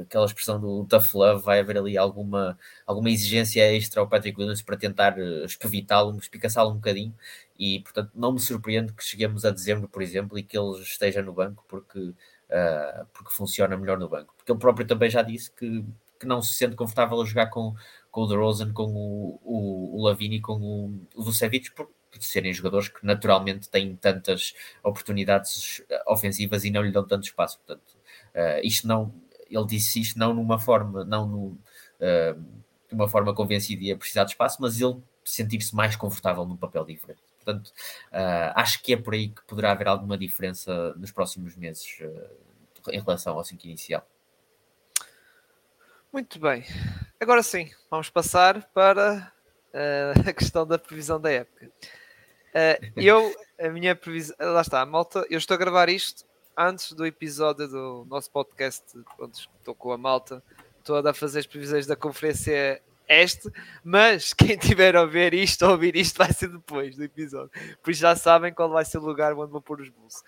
[0.00, 4.62] aquela expressão do tough love, vai haver ali alguma, alguma exigência extra ao Patrick Williams
[4.62, 7.14] para tentar eh, espevitá-lo, espicaçá-lo um bocadinho
[7.58, 11.22] e portanto não me surpreende que cheguemos a dezembro, por exemplo, e que ele esteja
[11.22, 12.12] no banco porque
[12.54, 14.32] uh, porque funciona melhor no banco.
[14.36, 15.84] Porque ele próprio também já disse que,
[16.18, 17.74] que não se sente confortável a jogar com,
[18.10, 22.52] com o DeRozan, com o, o, o Lavini, com o, o Vucevic, por, por serem
[22.52, 27.58] jogadores que naturalmente têm tantas oportunidades ofensivas e não lhe dão tanto espaço.
[27.58, 27.96] Portanto,
[28.34, 29.12] uh, isto não,
[29.50, 32.40] ele disse isto não numa forma, não no, uh,
[32.88, 36.56] de uma forma convencida e a precisar de espaço, mas ele sentir-se mais confortável num
[36.56, 37.22] papel diferente.
[37.44, 41.98] Portanto, uh, acho que é por aí que poderá haver alguma diferença nos próximos meses
[42.00, 44.06] uh, em relação ao 5 inicial.
[46.12, 46.64] Muito bem.
[47.20, 49.32] Agora sim, vamos passar para
[49.72, 51.70] uh, a questão da previsão da época.
[52.96, 56.24] eu, a minha previsão, lá está, malta, eu estou a gravar isto
[56.56, 58.84] antes do episódio do nosso podcast,
[59.18, 60.42] onde estou com a malta
[60.84, 63.50] toda a fazer as previsões da conferência este,
[63.82, 67.50] mas quem tiver a ver isto ou ouvir isto vai ser depois do episódio.
[67.82, 70.22] Por isso já sabem qual vai ser o lugar onde vou pôr os Bulls.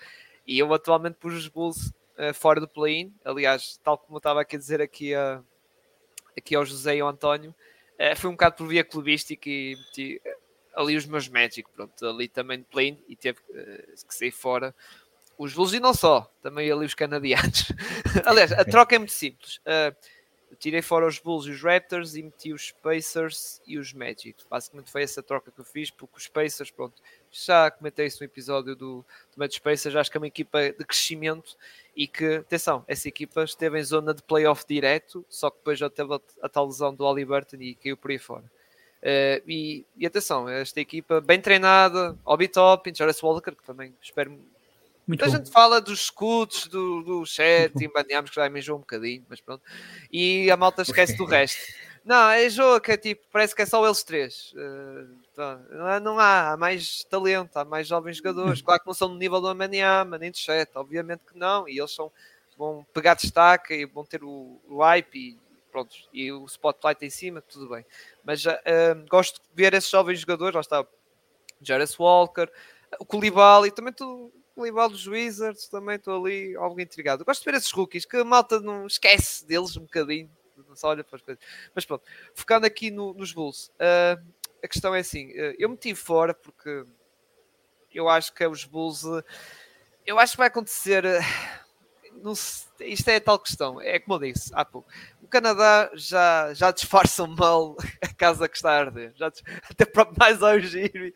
[0.46, 3.12] E eu atualmente pus os Bulls uh, fora do play-in.
[3.24, 5.42] Aliás, tal como eu estava aqui a dizer aqui, a,
[6.36, 7.54] aqui ao José e ao António,
[7.98, 12.06] uh, foi um bocado por via clubística e meti uh, ali os meus Magic, pronto,
[12.06, 14.74] ali também no play-in e teve que sair fora.
[15.38, 17.72] Os Bulls e não só, também ali os canadianos.
[18.24, 19.56] Aliás, a troca é muito simples.
[19.58, 19.94] Uh,
[20.58, 24.34] tirei fora os Bulls e os Raptors e meti os Pacers e os Magic.
[24.50, 28.24] Basicamente foi essa troca que eu fiz, porque os Pacers, pronto, já comentei isso no
[28.26, 31.56] episódio do, do Magic Pacers, acho que é uma equipa de crescimento
[31.94, 35.88] e que, atenção, essa equipa esteve em zona de playoff direto, só que depois já
[35.88, 38.44] teve a, a tal lesão do Ali Burton e caiu por aí fora.
[39.02, 44.36] Uh, e, e, atenção, esta equipa bem treinada, Obi Toppin, Jarvis Walker, que também espero
[45.06, 45.36] muito a bom.
[45.36, 49.24] gente fala dos escudos, do, do chat, e embaneamos que já me enjoou um bocadinho,
[49.28, 49.62] mas pronto.
[50.12, 51.60] E a malta esquece do resto.
[52.04, 54.52] Não, é jogo que é tipo, parece que é só eles três.
[54.52, 58.62] Uh, não, há, há, mais talento, há mais jovens jogadores.
[58.66, 61.68] Claro que não são no nível do Amaniama, nem do chat, obviamente que não.
[61.68, 62.10] E eles são,
[62.56, 65.38] vão pegar destaque e vão ter o, o hype e
[65.70, 67.84] pronto, e o spotlight em cima, tudo bem.
[68.24, 68.56] Mas uh,
[69.10, 70.86] gosto de ver esses jovens jogadores, lá está
[71.60, 72.48] Jarvis Walker,
[72.98, 74.32] o Koulibaly, também tu
[74.64, 77.24] rival dos Wizards, também estou ali algo intrigado.
[77.24, 80.30] Gosto de ver esses rookies, que a malta não esquece deles um bocadinho,
[80.68, 81.42] não só olha para as coisas.
[81.74, 84.22] Mas pronto, focando aqui no, nos Bulls, uh,
[84.62, 86.84] a questão é assim: uh, eu meti fora porque
[87.92, 89.04] eu acho que é os Bulls.
[89.04, 89.22] Uh,
[90.04, 91.04] eu acho que vai acontecer
[92.22, 94.88] não isto é tal questão, é como eu disse há pouco.
[95.22, 99.12] O Canadá já, já disfarçam mal a casa que está a arder.
[99.16, 99.26] Já,
[99.70, 101.12] até próprio mais ao giro,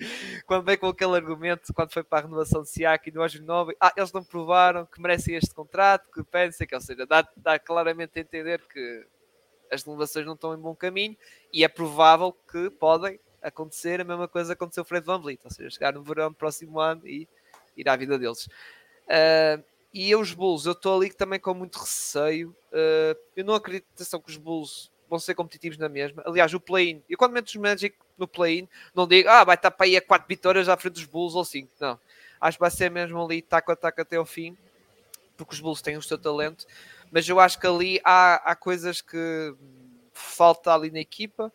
[0.46, 3.42] quando vem com aquele argumento, quando foi para a renovação de Siak e no Ógio
[3.44, 7.26] Novo, ah, eles não provaram que merecem este contrato, que pensem que, ou seja, dá,
[7.36, 9.06] dá claramente a entender que
[9.70, 11.16] as renovações não estão em bom caminho
[11.52, 15.40] e é provável que podem acontecer a mesma coisa que aconteceu o Fred Van Vliet,
[15.44, 17.28] ou seja, chegar no verão do próximo ano e
[17.76, 18.46] ir à vida deles.
[19.06, 22.54] Uh, e eu, os Bulls, eu estou ali também com muito receio.
[22.72, 26.22] Uh, eu não acredito atenção, que os Bulls vão ser competitivos na mesma.
[26.24, 29.72] Aliás, o play-in, eu quando meto os Magic no play-in, não digo, ah, vai estar
[29.72, 31.68] para aí a 4 vitórias à frente dos Bulls ou 5.
[31.80, 31.98] Não.
[32.40, 34.56] Acho que vai ser mesmo ali taco a taco até ao fim,
[35.36, 36.64] porque os Bulls têm o seu talento.
[37.10, 39.54] Mas eu acho que ali há, há coisas que
[40.12, 41.52] falta ali na equipa.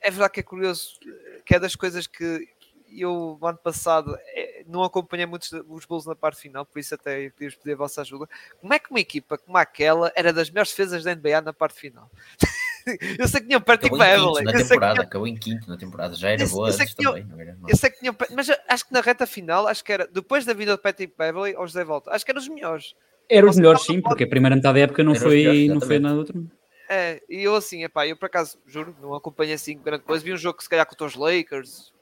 [0.00, 0.98] É verdade que é curioso,
[1.44, 2.48] que é das coisas que
[2.90, 6.94] eu, no ano passado, é, não acompanhei muitos os Bulls na parte final, por isso
[6.94, 8.28] até podíamos pedir a vossa ajuda.
[8.60, 11.80] Como é que uma equipa como aquela era das melhores defesas da NBA na parte
[11.80, 12.10] final?
[13.18, 14.44] eu sei que tinham Patrick Beverly.
[14.44, 15.04] Na temporada, tinha...
[15.04, 18.48] acabou em quinto na temporada, já era eu, boa eu sei eu que tinham, mas
[18.68, 21.66] acho que na reta final, acho que era depois da vida de Patrick Beverly ao
[21.66, 22.94] José Volta, acho que eram os melhores.
[23.28, 25.98] Eram os melhores, sim, porque a primeira metade da época não, foi, melhores, não foi
[25.98, 26.46] nada outro.
[26.88, 30.24] É, e eu assim, epá, eu por acaso, juro, não acompanhei assim grande coisa.
[30.24, 31.92] Vi um jogo se calhar contra os Lakers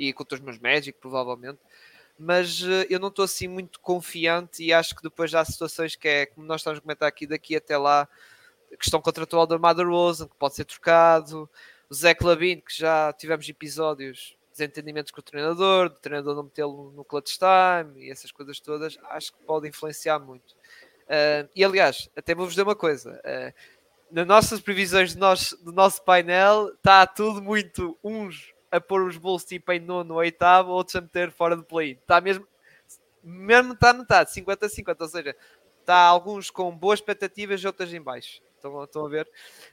[0.00, 1.58] e contra os meus Magic, provavelmente.
[2.18, 6.08] Mas uh, eu não estou assim muito confiante e acho que depois há situações que
[6.08, 8.08] é, como nós estamos a comentar aqui, daqui até lá,
[8.78, 11.48] questão contratual do Armada Rosen, que pode ser trocado,
[11.88, 16.92] o Zé Clavin, que já tivemos episódios desentendimentos com o treinador, do treinador não metê-lo
[16.94, 20.52] no clutch time e essas coisas todas, acho que pode influenciar muito.
[21.06, 23.54] Uh, e aliás, até vou-vos dizer uma coisa: uh,
[24.10, 29.16] nas nossas previsões do nosso, do nosso painel está tudo muito uns a pôr os
[29.16, 31.92] Bulls tipo em nono, oitavo, outros a meter fora do play.
[31.92, 32.46] Está mesmo,
[33.22, 35.36] mesmo está metade, 50-50, ou seja,
[35.80, 38.40] está alguns com boas expectativas e outras em baixo.
[38.54, 39.28] Estão, estão a ver?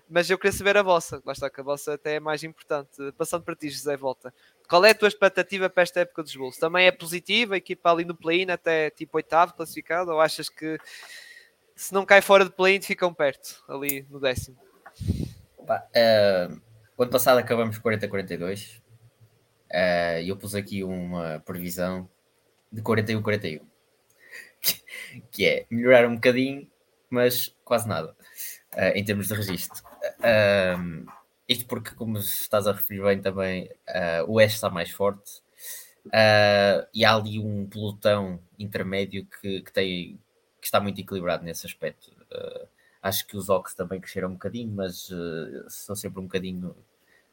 [0.10, 3.12] Mas eu queria saber a vossa, lá está que a vossa até é mais importante.
[3.18, 4.34] Passando para ti, José Volta.
[4.68, 6.58] Qual é a tua expectativa para esta época dos Bulls?
[6.58, 10.80] Também é positiva, a equipa ali no play-in até tipo oitavo classificado, ou achas que
[11.76, 14.58] se não cai fora de play-in ficam perto, ali no décimo?
[15.60, 16.62] Uh,
[16.96, 18.82] o ano passado acabamos 40-42
[19.72, 22.10] uh, eu pus aqui uma previsão
[22.72, 23.62] de 41-41
[25.32, 26.68] que é melhorar um bocadinho,
[27.10, 28.16] mas quase nada
[28.74, 29.84] uh, em termos de registro.
[30.20, 31.06] Uh,
[31.48, 35.42] isto porque, como estás a referir bem também, uh, o Oeste está mais forte
[36.94, 40.20] e há ali um pelotão intermédio que, que, tem,
[40.60, 42.12] que está muito equilibrado nesse aspecto.
[43.02, 45.10] acho que os Ox também cresceram um bocadinho, mas
[45.68, 46.74] estão sempre um bocadinho.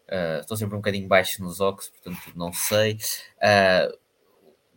[0.08, 2.98] Uh, estou sempre um bocadinho baixo nos Ox, portanto não sei.
[3.36, 3.98] Uh,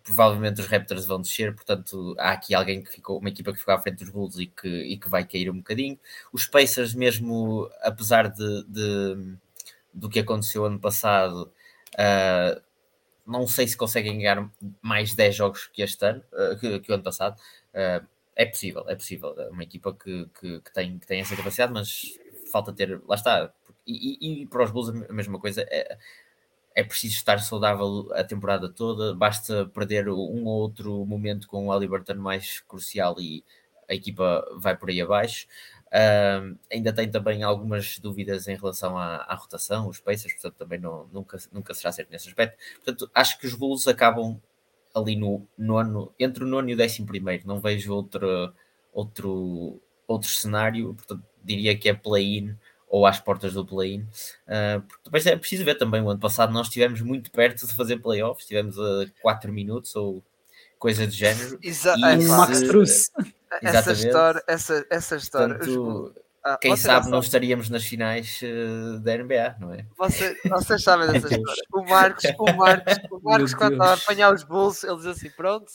[0.04, 3.74] provavelmente os Raptors vão descer, portanto há aqui alguém que ficou, uma equipa que ficou
[3.74, 6.00] à frente dos Bulls e que, e que vai cair um bocadinho.
[6.32, 9.36] Os Pacers, mesmo apesar de, de
[9.94, 11.52] do que aconteceu ano passado,
[11.94, 12.62] uh,
[13.26, 14.50] não sei se conseguem ganhar
[14.82, 16.24] mais 10 jogos que este ano,
[16.62, 17.36] que, que, o ano passado.
[18.38, 19.36] É possível, é possível.
[19.38, 22.18] É uma equipa que, que, que, tem, que tem essa capacidade, mas
[22.52, 23.52] falta ter, lá está.
[23.88, 25.62] E, e, para os Bulls a mesma coisa.
[25.70, 25.98] É,
[26.78, 31.72] é preciso estar saudável a temporada toda, basta perder um ou outro momento com o
[31.72, 33.44] Aliberton mais crucial e
[33.90, 35.48] a equipa vai por aí abaixo.
[35.88, 40.78] Uh, ainda tem também algumas dúvidas em relação à, à, rotação, os Pacers, portanto também
[40.80, 42.58] não, nunca, nunca será certo nesse aspecto.
[42.76, 44.40] Portanto, acho que os Bulls acabam
[44.94, 48.54] ali no nono, entre o nono e o décimo primeiro, não vejo outro,
[48.94, 52.56] outro, outro cenário, portanto diria que é play-in
[52.88, 54.02] ou às portas do play-in.
[54.48, 57.76] Uh, porque depois é preciso ver também, o ano passado nós estivemos muito perto de
[57.76, 60.24] fazer playoffs, estivemos a 4 minutos ou
[60.80, 61.60] coisa do género.
[61.62, 63.12] Exato, é, Max Truss.
[63.62, 65.56] Essa história, essa, essa história.
[65.56, 69.86] Portanto, ah, quem sabe não estaríamos nas finais uh, da NBA, não é?
[69.98, 71.64] Você, vocês sabem dessa história.
[71.74, 75.30] O Marcos, o Marcos, o Marcos quando estava a apanhar os bolsos, ele diz assim:
[75.30, 75.66] pronto,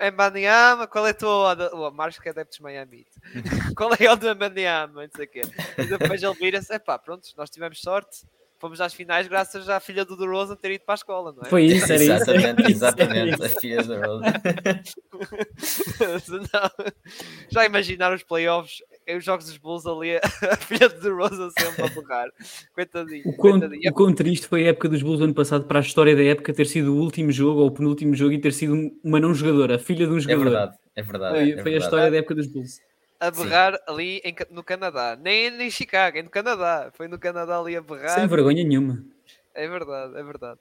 [0.00, 1.74] em Maniama, qual é a tua oda?
[1.74, 3.06] O Marcos que é adeptos de Miami.
[3.76, 5.02] qual é a oda de Maniama?
[5.02, 5.42] Não sei o quê.
[5.76, 8.24] E depois ele vira-se, é pá, pronto, nós tivemos sorte,
[8.58, 11.46] fomos às finais graças à filha do DeRozan ter ido para a escola, não é?
[11.46, 12.70] Foi isso, era exatamente, isso.
[12.70, 13.88] Exatamente, a filha do
[15.98, 16.42] DeRozan.
[17.50, 18.82] Já imaginaram os playoffs
[19.16, 20.16] os jogos dos Bulls ali,
[20.50, 22.28] a filha de Rosa sempre a borrar.
[22.74, 23.22] Coitadinho.
[23.28, 25.82] O quão, o quão triste foi a época dos Bulls do ano passado para a
[25.82, 28.92] história da época ter sido o último jogo ou o penúltimo jogo e ter sido
[29.02, 30.40] uma não jogadora, a filha de um é jogador.
[30.40, 31.34] É verdade, é verdade.
[31.34, 31.74] Foi, é foi verdade.
[31.74, 32.80] a história da época dos Bulls.
[33.20, 33.80] A berrar Sim.
[33.88, 36.90] ali em, no Canadá, nem em Chicago, é no Canadá.
[36.94, 38.10] Foi no Canadá ali a berrar.
[38.10, 39.02] Sem vergonha nenhuma.
[39.54, 40.60] É verdade, é verdade.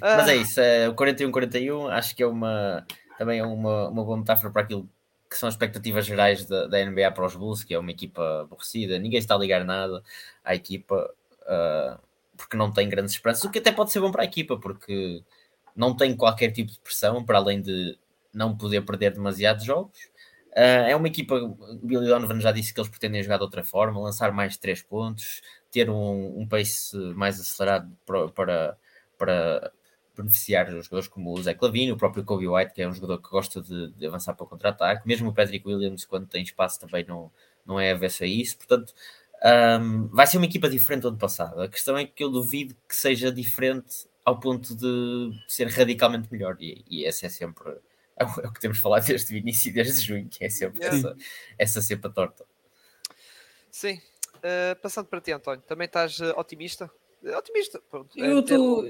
[0.00, 0.36] Mas é ah.
[0.36, 2.86] isso, é, o 41-41 acho que é uma
[3.18, 4.88] também é uma, uma boa metáfora para aquilo
[5.34, 8.42] que são as expectativas gerais da, da, NBA para os Bulls, que é uma equipa
[8.42, 10.00] aborrecida, ninguém está a ligar nada
[10.44, 11.98] à equipa uh,
[12.36, 15.24] porque não tem grandes esperanças, o que até pode ser bom para a equipa, porque
[15.74, 17.98] não tem qualquer tipo de pressão, para além de
[18.32, 19.98] não poder perder demasiados jogos.
[20.52, 21.36] Uh, é uma equipa,
[21.82, 25.42] Billy Donovan já disse que eles pretendem jogar de outra forma, lançar mais três pontos,
[25.68, 28.78] ter um, um pace mais acelerado para, para,
[29.18, 29.72] para
[30.16, 33.18] beneficiar os jogadores como o Zé Clavini, o próprio Kobe White, que é um jogador
[33.18, 36.80] que gosta de, de avançar para o contra-ataque, mesmo o Patrick Williams, quando tem espaço,
[36.80, 37.30] também não,
[37.64, 38.56] não é avesso a isso.
[38.56, 38.94] Portanto,
[39.80, 41.60] um, vai ser uma equipa diferente do ano passado.
[41.60, 46.56] A questão é que eu duvido que seja diferente ao ponto de ser radicalmente melhor,
[46.58, 47.74] e, e esse é sempre
[48.16, 51.16] é o, que temos falado desde o início, desde junho, que é sempre essa,
[51.58, 52.44] essa cepa torta.
[53.70, 54.00] Sim.
[54.36, 56.90] Uh, passando para ti, António, também estás uh, otimista?
[57.24, 58.18] Uh, otimista, pronto.
[58.18, 58.84] Eu estou.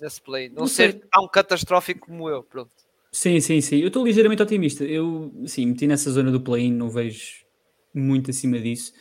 [0.00, 0.48] Nesse play.
[0.48, 1.02] Não, não ser sei.
[1.10, 2.70] tão catastrófico como eu, pronto.
[3.10, 3.78] Sim, sim, sim.
[3.78, 4.84] Eu estou ligeiramente otimista.
[4.84, 7.44] Eu, sim, meti nessa zona do play-in, não vejo
[7.92, 8.92] muito acima disso.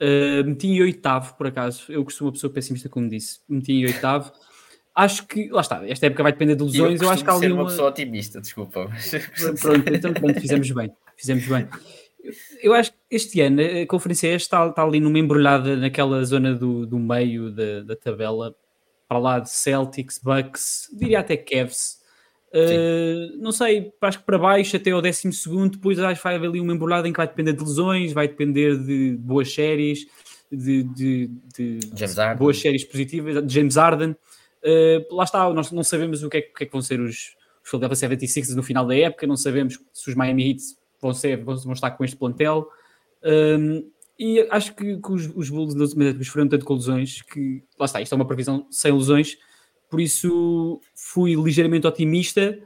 [0.00, 1.90] Uh, meti em oitavo, por acaso.
[1.90, 3.40] Eu costumo uma pessoa pessimista, como disse.
[3.48, 4.32] Meti em oitavo.
[4.94, 7.00] Acho que, lá está, esta época vai depender de lesões.
[7.00, 7.62] Eu, eu acho que há ali uma...
[7.62, 8.88] uma pessoa otimista, desculpa.
[8.88, 9.10] Mas...
[9.58, 10.92] Pronto, então pronto, fizemos bem.
[11.16, 11.66] Fizemos bem.
[12.60, 16.54] Eu acho que este ano a Conferência Este está, está ali numa embrulhada naquela zona
[16.54, 18.56] do, do meio da, da tabela,
[19.06, 22.00] para lá de Celtics, Bucks, diria até Cavs.
[22.54, 26.36] Uh, não sei, acho que para baixo até ao décimo segundo, depois acho que vai
[26.36, 30.06] haver ali uma embrulhada em que vai depender de lesões, vai depender de boas séries,
[30.50, 31.80] de, de, de
[32.38, 34.16] boas séries positivas, de James Harden.
[34.62, 36.98] Uh, lá está, nós não sabemos o que é, o que, é que vão ser
[36.98, 40.62] os, os Philadelphia 76 no final da época, não sabemos se os Miami Heat
[41.00, 42.68] vão, ser, vão, vão estar com este plantel.
[43.24, 48.00] Um, e acho que, que os, os Bulls sofreram tanto com lesões que, lá está,
[48.00, 49.38] isto é uma previsão sem lesões,
[49.90, 52.58] por isso fui ligeiramente otimista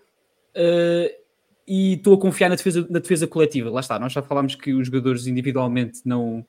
[0.55, 1.23] uh,
[1.67, 3.71] e estou a confiar na defesa, na defesa coletiva.
[3.71, 6.47] Lá está, nós já falámos que os jogadores individualmente não,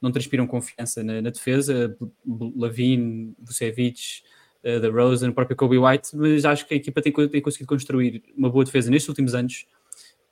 [0.00, 1.96] não transpiram confiança na, na defesa,
[2.56, 4.22] Lavine, Vucevic,
[4.62, 7.68] uh, da Rosen, o próprio Kobe White, mas acho que a equipa tem, tem conseguido
[7.68, 9.66] construir uma boa defesa nestes últimos anos.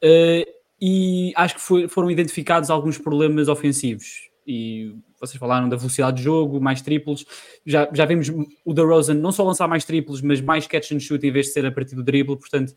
[0.05, 4.29] Uh, e acho que foi, foram identificados alguns problemas ofensivos.
[4.47, 7.27] E vocês falaram da velocidade de jogo, mais triplos.
[7.67, 8.29] Já, já vimos
[8.65, 11.47] o da Rosen não só lançar mais triplos, mas mais catch and shoot em vez
[11.47, 12.39] de ser a partir do dribble.
[12.39, 12.75] Portanto,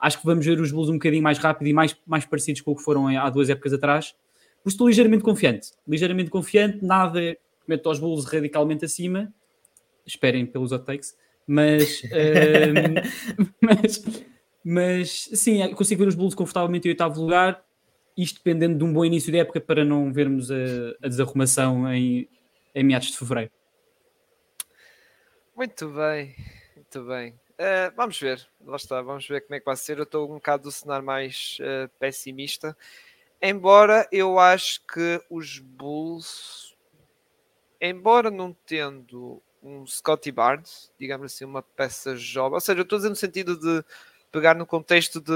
[0.00, 2.72] acho que vamos ver os Bulls um bocadinho mais rápido e mais, mais parecidos com
[2.72, 4.14] o que foram há duas épocas atrás.
[4.62, 5.68] Por isso estou ligeiramente confiante.
[5.86, 7.36] Ligeiramente confiante, nada
[7.68, 9.32] mete os Bulls radicalmente acima.
[10.04, 11.14] Esperem pelos hot takes.
[11.46, 14.02] Mas, um, mas
[14.64, 17.64] mas sim, consigo ver os Bulls confortavelmente em oitavo lugar,
[18.16, 20.54] isto dependendo de um bom início de época para não vermos a,
[21.02, 22.28] a desarrumação em,
[22.74, 23.50] em meados de fevereiro.
[25.56, 26.34] Muito bem,
[26.74, 27.32] muito bem.
[27.52, 29.98] Uh, vamos ver, lá está, vamos ver como é que vai ser.
[29.98, 32.76] Eu estou um bocado do cenário mais uh, pessimista,
[33.40, 36.74] embora eu acho que os Bulls,
[37.80, 42.98] embora não tendo um Scotty Barnes, digamos assim, uma peça jovem, ou seja, eu estou
[42.98, 43.84] dizer no sentido de
[44.32, 45.32] pegar no contexto de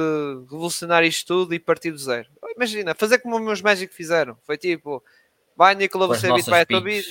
[0.51, 2.29] revolucionar isto tudo e partir do zero.
[2.57, 4.37] Imagina, fazer como os meus Magic fizeram.
[4.43, 5.05] Foi tipo,
[5.55, 7.07] vai Nicola Vucevic, vai a tua vida.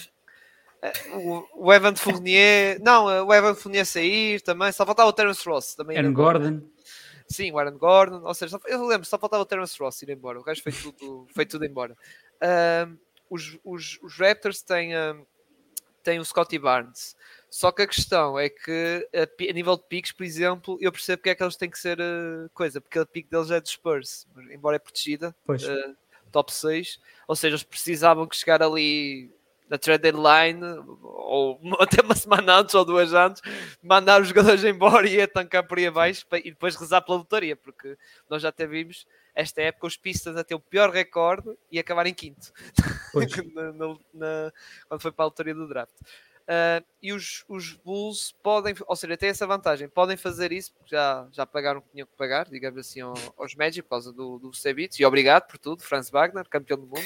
[0.81, 5.13] Eh, o, o Evan Fournier, não, eh, o Evan Fournier sair também, só faltava o
[5.13, 5.95] Terence Ross também.
[5.95, 6.61] Aaron Gordon.
[7.27, 10.39] Sim, o Aaron Gordon, ou seja, eu lembro, só faltava o Terence Ross ir embora,
[10.39, 11.95] o resto foi tudo, foi tudo embora.
[13.29, 14.93] os, os, os Raptors têm,
[16.05, 17.15] têm o Scotty Barnes,
[17.49, 21.23] só que a questão é que a, a, nível de piques, por exemplo, eu percebo
[21.23, 23.69] que é que eles têm que ser uh, coisa, porque a pique deles é de
[23.69, 25.95] Spurs, embora é protegida, uh,
[26.31, 29.31] top 6, ou seja, eles precisavam que chegar ali
[29.69, 30.61] na trade deadline,
[31.01, 33.41] ou até uma semana antes ou duas antes,
[33.81, 37.55] mandar os jogadores embora e ia tancar por aí abaixo e depois rezar pela lotaria,
[37.55, 37.97] porque
[38.29, 42.07] nós já até vimos esta época os Pistons a ter o pior recorde e acabar
[42.07, 42.51] em quinto
[43.53, 44.53] na, na, na,
[44.87, 45.93] quando foi para a lotaria do draft.
[46.47, 50.95] Uh, e os, os Bulls podem, ou seja, têm essa vantagem, podem fazer isso porque
[50.95, 54.37] já, já pagaram o que tinham que pagar, digamos assim, aos Magic por causa do,
[54.39, 54.99] do Sebits.
[54.99, 57.05] E obrigado por tudo, Franz Wagner, campeão do mundo.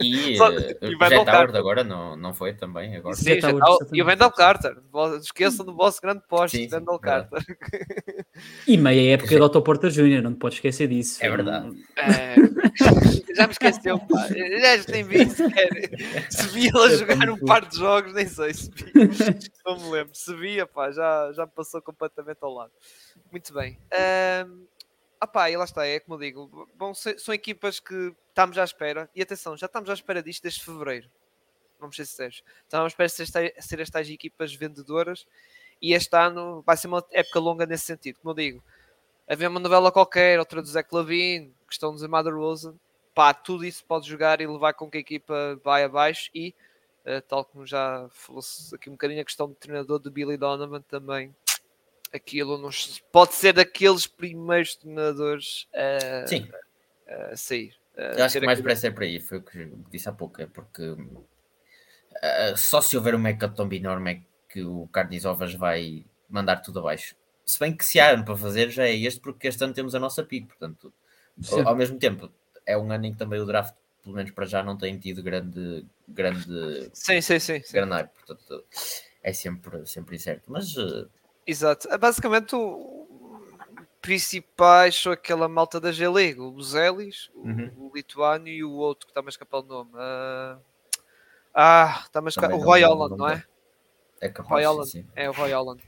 [0.00, 2.96] E, Só, uh, e o Jet Howard agora não, não foi também.
[2.96, 3.16] Agora.
[3.16, 4.76] Sim, Jet Howard, e o Wendell Carter,
[5.20, 7.42] esqueçam do vosso grande poste, Wendell Carter.
[8.66, 11.22] E meia época do Otto Porter Jr., não te podes esquecer disso.
[11.22, 11.76] É verdade.
[11.96, 12.34] É,
[13.36, 14.26] já me esqueceu, pá.
[14.28, 15.68] Já nem vi sequer.
[16.30, 18.92] Se vi ela jogar um par de jogos, nem sei se vi.
[19.64, 20.14] Não me lembro.
[20.14, 22.72] Se via, pá, já, já me passou completamente ao lado.
[23.30, 23.78] Muito bem.
[24.46, 24.66] Um,
[25.20, 26.68] ah pá, e lá está, é como eu digo.
[26.76, 29.08] Bom, são equipas que estamos à espera.
[29.14, 31.08] E atenção, já estamos à espera disto desde fevereiro.
[31.78, 32.42] Vamos ser sinceros.
[32.62, 35.26] Estamos à espera de ser, estas equipas vendedoras.
[35.80, 38.18] E este ano vai ser uma época longa nesse sentido.
[38.20, 38.64] Como eu digo,
[39.28, 42.74] haver uma novela qualquer, outra do Zé Clavin, questão do Zé Rosa,
[43.14, 46.54] pá, tudo isso pode jogar e levar com que a equipa vai abaixo e
[47.28, 51.34] tal como já falou-se aqui um bocadinho a questão do treinador do Billy Donovan também
[52.12, 52.70] aquilo não,
[53.10, 56.48] pode ser daqueles primeiros treinadores a, Sim.
[57.08, 57.74] a sair.
[57.96, 60.46] Eu acho que mais parece é para aí, foi o que disse há pouco, é
[60.46, 66.56] porque uh, só se houver um hecatombe enorme é que o Carnes Ovas vai, mandar
[66.56, 67.14] tudo abaixo.
[67.44, 69.94] Se bem que se há ano para fazer, já é este, porque este ano temos
[69.94, 70.92] a nossa pick, portanto,
[71.50, 72.30] ao, ao, mesmo tempo,
[72.64, 75.22] é um ano em que também o draft, pelo menos para já, não tem tido
[75.22, 75.86] grande.
[76.08, 77.62] grande sim, sim, sim.
[77.62, 77.72] sim.
[77.72, 78.64] Grande hype, portanto,
[79.22, 80.50] é sempre, sempre incerto.
[80.50, 80.76] Mas.
[80.76, 81.08] Uh...
[81.46, 81.88] Exato.
[81.98, 83.02] Basicamente, o
[84.02, 87.70] principais são aquela malta da G-League, o Luzelis, uhum.
[87.76, 89.92] o, o Lituano e o outro que está-me a escapar o nome.
[89.92, 90.60] Uh...
[91.54, 92.56] Ah, está-me a escapar.
[92.56, 93.44] O Roy Holland, não é?
[94.20, 95.06] É capaz, Roy Holland.
[95.14, 95.82] É o Roy Holland.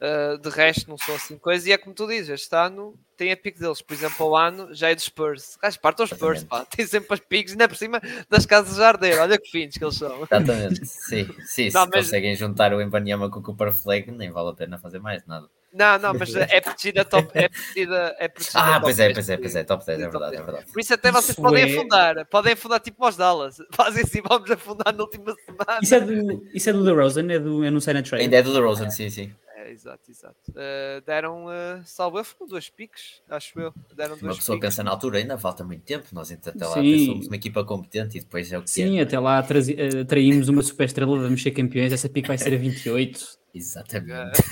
[0.00, 1.66] Uh, de resto, não são assim coisas.
[1.66, 3.80] E é como tu dizes, este ano tem a pique deles.
[3.80, 5.56] Por exemplo, o ano já é dos Spurs.
[5.62, 6.64] Gajo, partam os Spurs, pá.
[6.70, 9.12] Tem sempre as piques, ainda por cima das casas de jardim.
[9.12, 10.16] Olha que fins que eles são.
[10.16, 11.28] Exatamente, sim.
[11.46, 12.06] sim não, se mas...
[12.06, 15.48] conseguem juntar o Embanyama com o Cooper Flag, nem vale a pena fazer mais nada.
[15.74, 17.28] Não, não, mas é protegida top.
[17.34, 20.36] É protegida, é protegida ah, pois é, pois é, pois é, top 10, é verdade,
[20.36, 20.66] é verdade.
[20.72, 21.74] Por isso até vocês isso podem é...
[21.74, 23.56] afundar, podem afundar tipo aos Dallas.
[23.74, 25.80] Fazem assim, vamos afundar na última semana.
[25.82, 28.22] Isso é do, isso é do DeRozan, é, do, é no Sign Trade?
[28.22, 29.34] Ainda é do DeRozan, sim, sim.
[29.64, 30.50] É, exato, exato.
[30.50, 33.72] Uh, deram, uh, salvo eu, foram dois piques, acho eu.
[33.96, 34.68] Deram uma pessoa piques.
[34.68, 38.20] pensa na altura, ainda falta muito tempo, nós até lá somos uma equipa competente e
[38.20, 39.02] depois é o que Sim, é.
[39.02, 42.58] até lá uh, traímos uma super estrela, vamos ser campeões, essa pique vai ser a
[42.58, 43.38] 28.
[43.54, 44.42] Exatamente.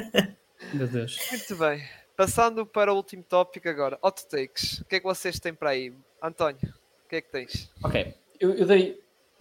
[0.72, 1.18] Meu Deus.
[1.30, 1.84] Muito bem.
[2.16, 4.80] Passando para o último tópico agora, hot takes.
[4.80, 5.92] O que é que vocês têm para aí?
[6.22, 6.72] António,
[7.04, 7.70] o que é que tens?
[7.82, 8.98] Ok, eu, eu dei,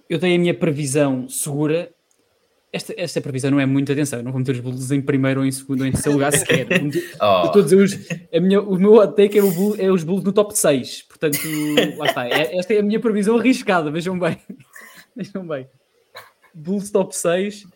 [0.09, 1.93] eu dei a minha previsão segura
[2.74, 5.45] esta, esta previsão não é muito atenção, não vou meter os Bulls em primeiro ou
[5.45, 6.65] em segundo ou em terceiro lugar sequer.
[7.21, 7.61] oh.
[7.61, 7.93] Dizer, os,
[8.34, 11.03] a minha, o meu hot take é, o é os Bulls no top 6.
[11.03, 11.38] Portanto,
[11.97, 12.28] lá está.
[12.28, 14.38] É, esta é a minha previsão arriscada, vejam bem.
[15.15, 15.69] vejam bem.
[16.51, 17.63] Bulls top 6.
[17.63, 17.69] Uh,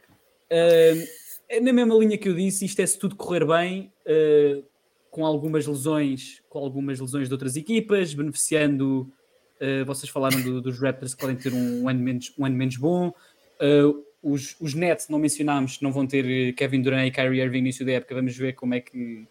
[1.47, 4.65] é na mesma linha que eu disse, isto é se tudo correr bem, uh,
[5.11, 9.07] com algumas lesões, com algumas lesões de outras equipas, beneficiando.
[9.61, 12.77] Uh, vocês falaram do, dos Raptors que podem ter um ano menos, um ano menos
[12.77, 13.09] bom.
[13.61, 17.61] Uh, os, os Nets, não mencionámos, não vão ter eh, Kevin Durant e Kyrie Irving
[17.61, 18.15] no início da época.
[18.15, 19.27] Vamos ver como é que,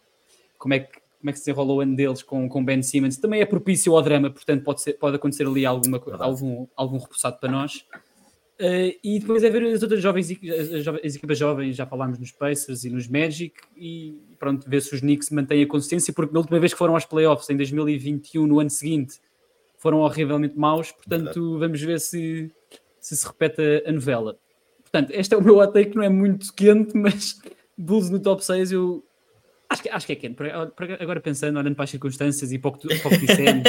[0.58, 3.16] como é que, como é que se enrola o ano deles com, com Ben Simmons.
[3.18, 7.38] Também é propício ao drama, portanto pode, ser, pode acontecer ali alguma, algum, algum repousado
[7.38, 7.84] para nós.
[8.58, 12.32] Uh, e depois é ver as outras jovens, as, as equipas jovens, já falámos nos
[12.32, 16.40] Pacers e nos Magic, e pronto, ver se os Knicks mantêm a consistência, porque na
[16.40, 19.20] última vez que foram aos playoffs, em 2021, no ano seguinte,
[19.76, 22.50] foram horrivelmente maus, portanto vamos ver se
[23.06, 24.36] se, se repete a novela.
[24.96, 27.38] Portanto, este é o meu hot take, não é muito quente, mas
[27.76, 29.04] Bulls no top 6 eu
[29.68, 30.38] acho que, acho que é quente.
[30.98, 33.62] Agora pensando, olhando para as circunstâncias e para o que, para o que dissemos,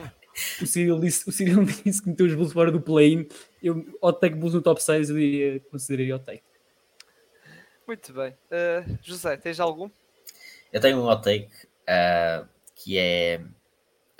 [0.62, 3.28] o Cyril disse, o Cyril disse que meteu os Bulls fora do play-in.
[3.62, 6.42] Eu, hot take Bulls no top 6, eu diria, consideraria hot take.
[7.86, 8.30] Muito bem.
[8.30, 9.90] Uh, José, tens algum?
[10.72, 11.50] Eu tenho um hot take
[11.82, 13.42] uh, que é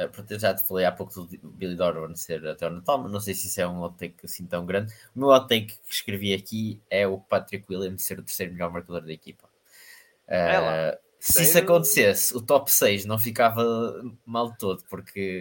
[0.08, 3.12] porque eu já te falei há pouco do Billy Donovan ser até o Natal, mas
[3.12, 4.92] não sei se isso é um hot take assim tão grande.
[5.14, 8.72] O meu hot take que escrevi aqui é o Patrick Williams ser o terceiro melhor
[8.72, 9.48] marcador da equipa.
[10.28, 13.62] Uh, se isso acontecesse, o top 6 não ficava
[14.26, 15.40] mal todo, porque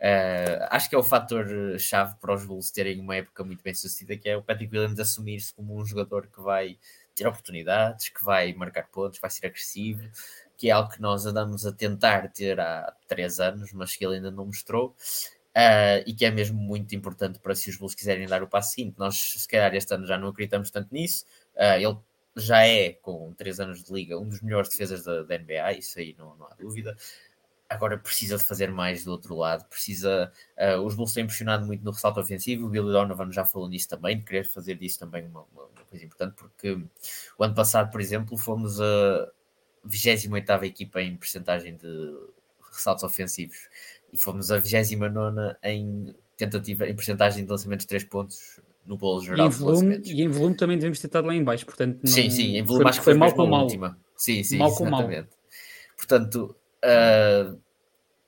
[0.00, 1.46] uh, acho que é o fator
[1.78, 4.98] chave para os Bulls terem uma época muito bem sucedida, que é o Patrick Williams
[4.98, 6.78] assumir-se como um jogador que vai
[7.14, 10.02] ter oportunidades, que vai marcar pontos, vai ser agressivo,
[10.60, 14.16] que é algo que nós andamos a tentar ter há três anos, mas que ele
[14.16, 14.94] ainda não mostrou.
[15.56, 18.72] Uh, e que é mesmo muito importante para se os Bulls quiserem dar o passo
[18.74, 18.94] seguinte.
[18.98, 21.24] Nós, se calhar, este ano já não acreditamos tanto nisso.
[21.56, 21.96] Uh, ele
[22.36, 25.98] já é, com três anos de liga, um dos melhores defesas da, da NBA, isso
[25.98, 26.94] aí não, não, há dúvida.
[27.66, 30.30] Agora precisa de fazer mais do outro lado, precisa.
[30.58, 32.66] Uh, os Bulls têm pressionado muito no ressalto ofensivo.
[32.66, 35.84] O Billy Donovan já falou nisso também, de querer fazer disso também uma, uma, uma
[35.88, 36.72] coisa importante, porque
[37.38, 39.30] o ano passado, por exemplo, fomos a
[39.84, 42.16] 28 equipa em percentagem de
[42.72, 43.68] ressaltos ofensivos
[44.12, 49.22] e fomos a 29 em tentativa em percentagem de lançamentos de 3 pontos no bolo
[49.22, 49.46] geral.
[49.46, 52.10] E em volume, e em volume também devemos ter estado lá em baixo, portanto não...
[52.10, 53.62] Sim, sim, em volume foi, acho que foi, foi mal com mal.
[53.62, 53.98] Última.
[54.16, 55.28] Sim, sim, mal exatamente.
[55.28, 55.40] Mal.
[55.96, 57.60] Portanto, uh,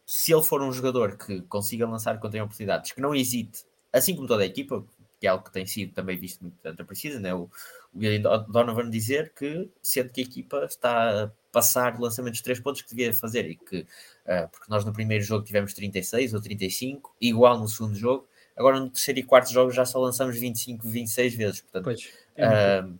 [0.06, 4.14] se ele for um jogador que consiga lançar quando tem oportunidades, que não hesite, assim
[4.14, 4.84] como toda a equipa,
[5.18, 7.32] que é algo que tem sido também visto muito tanto precisa, né?
[7.34, 7.48] o,
[7.94, 12.88] o Donovan dizer que sendo que a equipa está passar lançamentos de 3 pontos que
[12.88, 17.58] devia fazer e que, uh, porque nós no primeiro jogo tivemos 36 ou 35, igual
[17.58, 18.26] no segundo jogo,
[18.56, 22.80] agora no terceiro e quarto jogo já só lançamos 25, 26 vezes, portanto, pois, é
[22.80, 22.98] uh,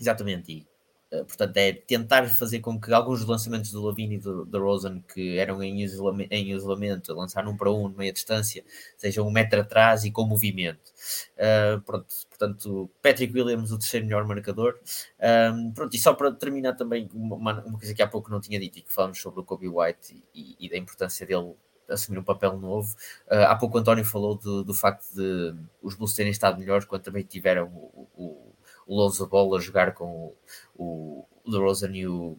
[0.00, 0.73] exatamente, e
[1.24, 5.38] portanto, é tentar fazer com que alguns lançamentos do Lavini e do, do Rosen, que
[5.38, 8.64] eram em isolamento, em isolamento, lançar um para um, meia distância,
[8.96, 10.92] sejam um metro atrás e com movimento.
[11.36, 14.78] Uh, pronto, portanto, Patrick Williams, o terceiro melhor marcador.
[15.52, 18.58] Um, pronto, e só para terminar também, uma, uma, coisa que há pouco não tinha
[18.58, 21.54] dito e que falamos sobre o Kobe White e, e da importância dele
[21.88, 22.94] assumir um papel novo.
[23.26, 26.86] Uh, há pouco o António falou do, do facto de os Bulls terem estado melhores
[26.86, 28.53] quando também tiveram o, o
[28.86, 30.34] o Lonzo Ball a jogar com
[30.76, 32.36] o, o DeRozan e o,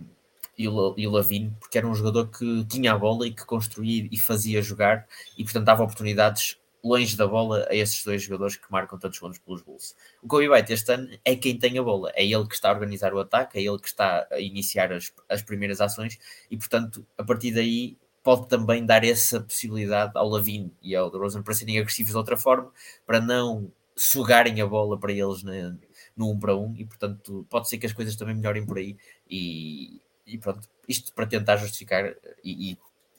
[0.58, 3.46] e o, e o Lavine, porque era um jogador que tinha a bola e que
[3.46, 8.58] construía e fazia jogar e, portanto, dava oportunidades longe da bola a esses dois jogadores
[8.58, 9.96] que marcam tantos pontos pelos Bulls.
[10.22, 12.74] O Kobe White este ano é quem tem a bola, é ele que está a
[12.74, 16.20] organizar o ataque, é ele que está a iniciar as, as primeiras ações
[16.50, 21.42] e, portanto, a partir daí pode também dar essa possibilidade ao Lavine e ao DeRozan
[21.42, 22.72] para serem agressivos de outra forma,
[23.06, 25.76] para não sugarem a bola para eles na,
[26.16, 28.66] no 1 um para 1 um, e portanto pode ser que as coisas também melhorem
[28.66, 28.98] por aí
[29.30, 32.78] e, e pronto, isto para tentar justificar e, e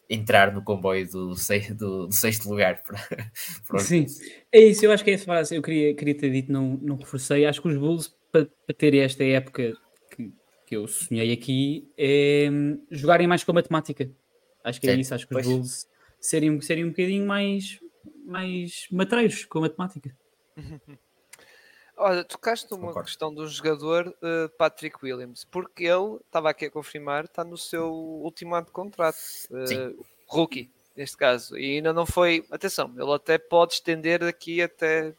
[0.08, 2.82] entrar no comboio do, do, do sexto lugar.
[2.86, 3.32] Para,
[3.66, 4.06] para Sim,
[4.52, 6.96] é isso, eu acho que é essa frase, eu queria, queria ter dito, não, não
[6.96, 9.76] reforcei, acho que os Bulls, para, para terem esta época
[10.14, 10.32] que,
[10.66, 14.08] que eu sonhei aqui, é hum, jogarem mais com a matemática.
[14.62, 15.46] Acho que é, é isso, acho que pois.
[15.46, 15.88] os Bulls
[16.20, 17.80] serem, serem um bocadinho mais,
[18.24, 20.16] mais matreiros com a matemática.
[21.96, 23.06] Olha, tocaste numa Concordo.
[23.06, 27.90] questão do jogador uh, Patrick Williams, porque ele, estava aqui a confirmar, está no seu
[27.90, 29.16] último ano de contrato,
[29.50, 35.14] uh, rookie, neste caso, e ainda não foi, atenção, ele até pode estender daqui até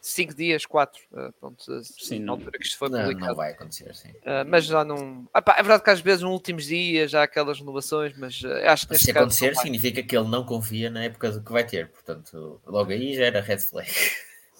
[0.00, 3.26] 5 dias, 4, uh, eh, pronto, sim, na altura que isto foi não, publicado.
[3.26, 4.08] Não vai acontecer, sim.
[4.08, 5.28] Uh, mas já não.
[5.34, 8.40] Ah, pá, é verdade que às vezes nos últimos dias já há aquelas renovações, mas
[8.42, 11.90] uh, acho que Se acontecer, significa que ele não confia na época que vai ter,
[11.90, 13.90] portanto, logo aí já era red flag.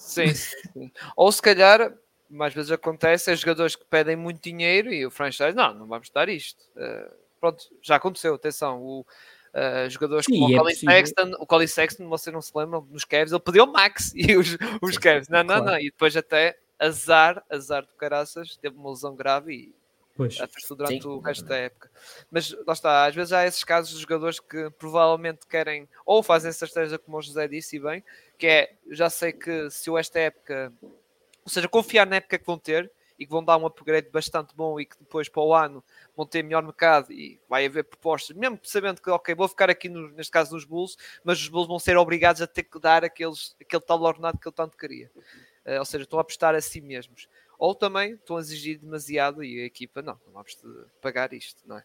[0.09, 0.91] Sim, sim.
[1.15, 1.93] Ou se calhar,
[2.31, 6.09] mais vezes acontece, é jogadores que pedem muito dinheiro e o franchise, não, não vamos
[6.11, 6.65] dar isto.
[6.75, 8.83] Uh, pronto, já aconteceu, atenção.
[8.83, 12.53] O, uh, jogadores sim, como é o Colin Sexton, o Colin Sexton, vocês não se
[12.55, 15.65] lembram, nos Cavs, ele pediu o Max e os, os Cavs, não, não, claro.
[15.65, 15.79] não.
[15.79, 19.78] E depois até azar, azar do caraças, teve uma lesão grave e
[20.19, 20.37] pois.
[20.71, 21.89] durante Sim, o resto da época.
[22.29, 26.49] Mas lá está, às vezes há esses casos de jogadores que provavelmente querem ou fazem
[26.49, 28.05] essa estratégia, como o José disse, e bem,
[28.37, 32.45] que é já sei que se eu esta época, ou seja, confiar na época que
[32.45, 35.55] vão ter e que vão dar um upgrade bastante bom e que depois para o
[35.55, 35.85] ano
[36.17, 39.89] vão ter melhor mercado e vai haver propostas, mesmo sabendo que, ok, vou ficar aqui
[39.89, 43.05] no, neste caso nos Bulls, mas os Bulls vão ser obrigados a ter que dar
[43.05, 45.09] aqueles, aquele tal ordenado que ele tanto queria.
[45.65, 47.29] Uh, ou seja, estão a apostar a si mesmos
[47.59, 50.57] ou também estão a exigir demasiado e a equipa, não, não vamos
[51.03, 51.85] pagar isto, não é?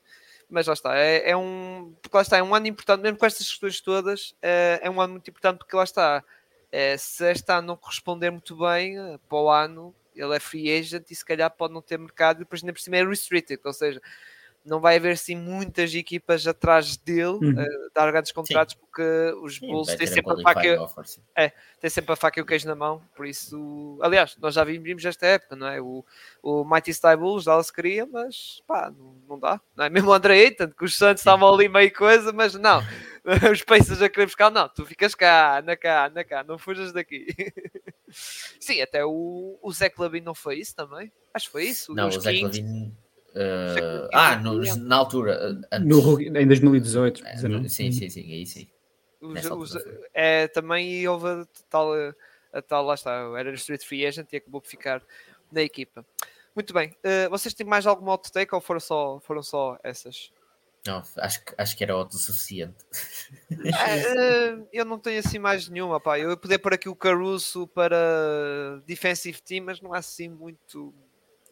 [0.49, 1.95] Mas lá está, é, é um.
[2.01, 5.01] Porque lá está, é um ano importante, mesmo com estas questões todas, é, é um
[5.01, 6.23] ano muito importante porque lá está.
[6.71, 10.75] É, se este ano não corresponder muito bem, eh, para o ano ele é free
[10.75, 13.61] agent e se calhar pode não ter mercado e depois ainda por cima é restricted,
[13.63, 14.01] ou seja,
[14.65, 17.51] não vai haver assim muitas equipas atrás dele uhum.
[17.51, 18.79] uh, dar grandes contratos sim.
[18.79, 19.03] porque
[19.41, 20.77] os Bulls têm sempre a faca
[21.35, 24.63] é, tem sempre a faca e o queijo na mão por isso, aliás, nós já
[24.63, 25.81] vimos esta época, não é?
[25.81, 26.05] O,
[26.41, 29.89] o Mighty Sty Bulls Dallas queria, mas pá, não, não dá, não é?
[29.91, 32.81] Mesmo o André Ayton, que os Santos estavam ali meio coisa, mas não
[33.51, 36.91] os Pacers a querer buscar, não, tu ficas cá, anda cá, anda cá, não fujas
[36.91, 37.27] daqui
[38.59, 41.11] sim, até o, o Zé Clavin não foi isso também?
[41.33, 42.95] Acho que foi isso não, o Zé Clavin
[43.33, 45.59] Uh, ah, no, na altura.
[45.81, 47.25] No, em 2018.
[47.25, 48.67] É, sim, sim, sim, aí sim.
[49.19, 51.93] Os, os, é, também houve a tal,
[52.51, 55.01] a tal, lá está, era Street Free Agent e acabou por ficar
[55.51, 56.05] na equipa.
[56.53, 60.31] Muito bem, uh, vocês têm mais alguma auto take ou foram só, foram só essas?
[60.85, 62.75] Não, acho, acho que era auto suficiente.
[63.49, 66.19] É, uh, eu não tenho assim mais nenhuma, pá.
[66.19, 70.93] Eu poder pôr aqui o Caruso para defensive team, mas não há assim muito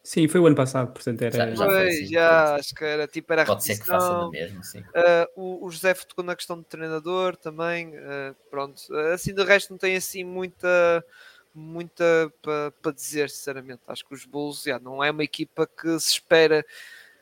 [0.04, 1.36] Sim, foi o ano passado, portanto era.
[1.36, 4.30] Já, já, foi, assim, já acho que era tipo era Pode ser que faça da
[4.30, 4.80] mesma, sim.
[4.80, 7.90] Uh, o, o José tocou na questão de treinador também.
[7.90, 11.06] Uh, pronto, uh, assim de resto não tem assim muita
[11.54, 13.82] muita para pa dizer, sinceramente.
[13.88, 16.66] Acho que os Bulls já, não é uma equipa que se espera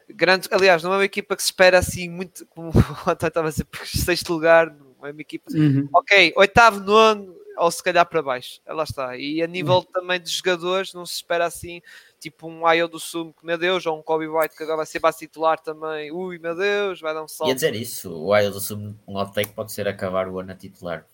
[0.07, 0.47] grande.
[0.51, 2.69] Aliás, não é uma equipa que se espera assim muito, como
[3.05, 5.51] o António estava a dizer, sexto lugar, não é uma equipa.
[5.53, 5.88] Uhum.
[5.93, 8.62] Ok, oitavo, nono, ou se calhar para baixo.
[8.66, 9.18] Lá está.
[9.18, 9.84] E a nível uhum.
[9.84, 11.82] também de jogadores, não se espera assim
[12.20, 14.86] tipo um Ayo do Sumo, que meu Deus, ou um Kobe White que agora vai
[14.86, 17.49] ser base titular também, ui meu Deus, vai dar um salto.
[17.49, 20.51] Ia dizer isso, o Ayo do Sumo, um hot take pode ser acabar o ano
[20.51, 21.05] a titular.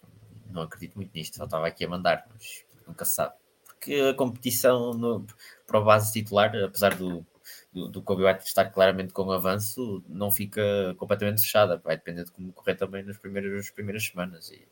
[0.50, 3.34] Não acredito muito nisto, só estava aqui a mandar, mas nunca se sabe.
[3.66, 5.26] Porque a competição no,
[5.68, 7.26] para o base titular, apesar do,
[7.74, 11.78] do, do Kobe White estar claramente com avanço, não fica completamente fechada.
[11.84, 14.50] Vai depender de como correr também nas primeiras, nas primeiras semanas.
[14.50, 14.68] E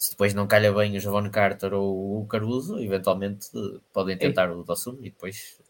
[0.00, 3.48] se depois não calha bem o Javon Carter ou o Caruso, eventualmente
[3.92, 4.18] podem é.
[4.18, 4.50] tentar é.
[4.50, 5.60] o Dossum e depois.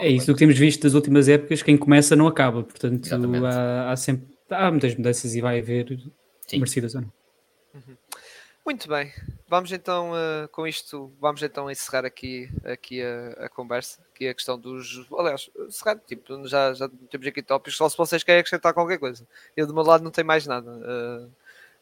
[0.00, 3.08] É isso que temos visto das últimas épocas, quem começa não acaba, portanto
[3.46, 6.00] há, há, sempre há muitas mudanças e vai haver
[6.48, 6.58] Sim.
[6.58, 7.12] merecidas ou não.
[7.74, 7.96] Uhum.
[8.64, 9.12] Muito bem,
[9.46, 14.34] vamos então uh, com isto, vamos então encerrar aqui, aqui a, a, conversa, aqui a
[14.34, 15.06] questão dos.
[15.16, 19.24] Aliás, encerrar, tipo, já, já temos aqui tópicos, só se vocês querem acrescentar qualquer coisa.
[19.56, 20.72] Eu do meu lado não tenho mais nada.
[20.72, 21.30] Uh,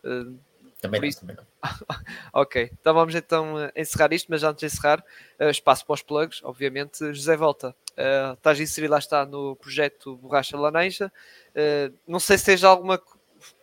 [0.07, 0.39] uh,
[0.85, 1.21] Também não, isso...
[1.21, 1.45] também não.
[2.35, 5.03] ok, então vamos então eh, encerrar isto, mas antes de encerrar,
[5.41, 7.75] uh, espaço para os plugs, obviamente, José Volta.
[7.93, 11.11] Uh, estás inserido lá está no projeto Borracha Laranja.
[11.57, 13.01] Uh, não sei se tens alguma,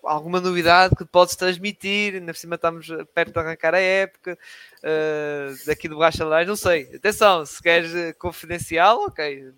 [0.04, 4.36] alguma novidade que podes transmitir, ainda por cima estamos perto de arrancar a época
[4.80, 6.96] uh, daqui do Borracha Laranja, não sei.
[6.96, 9.54] Atenção, se queres confidencial, ok.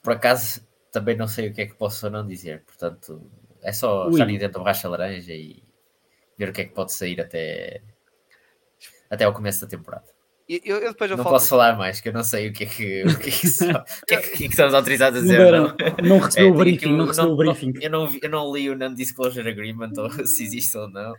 [0.00, 3.28] Por acaso, também não sei o que é que posso ou não dizer, portanto,
[3.60, 4.12] é só Ui.
[4.12, 5.66] estar dentro da Borracha Laranja e
[6.38, 7.82] ver o que é que pode sair até,
[9.10, 10.06] até ao começo da temporada.
[10.48, 11.36] Eu, eu depois eu não falo...
[11.36, 13.46] posso falar mais, que eu não sei o que é que, o que, é que,
[13.48, 15.52] só, o que, é que, é que estamos autorizados a dizer.
[15.52, 17.74] Não, não recebeu é, o briefing, não recebeu o briefing.
[17.82, 21.14] Eu não, eu não li o Non-Disclosure Agreement, ou se existe ou não.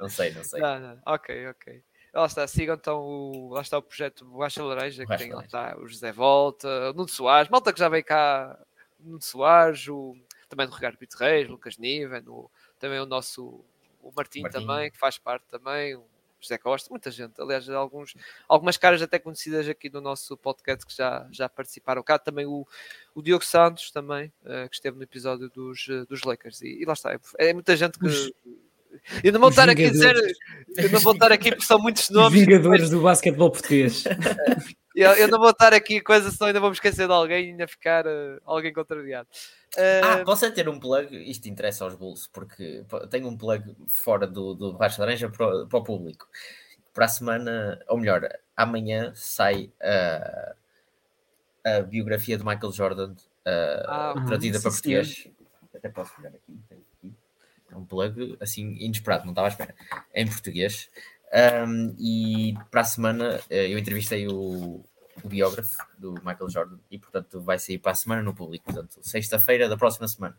[0.00, 0.60] Não sei, não sei.
[0.60, 0.98] Não, não.
[1.06, 1.80] Ok, ok.
[2.12, 5.78] Lá está, sigam então o, lá está o projeto Borracha Laranja, que tem lá está
[5.78, 8.58] o José Volta, o Nuno Soares, malta que já veio cá,
[8.98, 10.16] o Nuno Soares, o,
[10.48, 13.64] também o Ricardo Pito Reis, Lucas Niven, o, também o nosso
[14.02, 16.04] o Martim, Martim, também, que faz parte também, o
[16.40, 18.14] José Costa, muita gente, aliás, alguns,
[18.48, 22.66] algumas caras até conhecidas aqui no nosso podcast que já, já participaram cá, também o,
[23.14, 26.84] o Diogo Santos também, uh, que esteve no episódio dos, uh, dos Lakers, e, e,
[26.84, 28.06] lá está, é, é muita gente que...
[28.06, 28.32] Os...
[29.22, 30.16] Eu não vou estar aqui a dizer,
[30.76, 32.40] eu não vou estar aqui porque são muitos nomes.
[32.40, 32.90] Vingadores mas...
[32.90, 34.02] do basquetebol português.
[34.94, 37.50] eu, eu, não vou estar aqui coisa, senão ainda vou me esquecer de alguém e
[37.50, 39.28] ainda ficar uh, alguém contrariado.
[39.76, 40.04] Uh...
[40.04, 44.26] Ah, posso é ter um plug, isto interessa aos Bulls, porque tenho um plug fora
[44.26, 46.28] do, do Baixo Laranja para, para o público.
[46.92, 50.54] Para a semana, ou melhor, amanhã sai a,
[51.64, 55.28] a biografia de Michael Jordan uh, ah, traduzida para português.
[55.74, 57.14] Até posso olhar aqui, aqui.
[57.70, 59.74] É um plug assim inesperado, não estava à espera.
[60.12, 60.90] É em português.
[61.32, 64.84] Um, e para a semana eh, eu entrevistei o,
[65.22, 68.64] o biógrafo do Michael Jordan e, portanto, vai sair para a semana no público.
[68.64, 70.36] Portanto, sexta-feira da próxima semana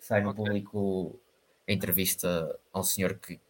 [0.00, 0.44] sai no okay.
[0.44, 1.20] público
[1.68, 3.40] a entrevista a um senhor que,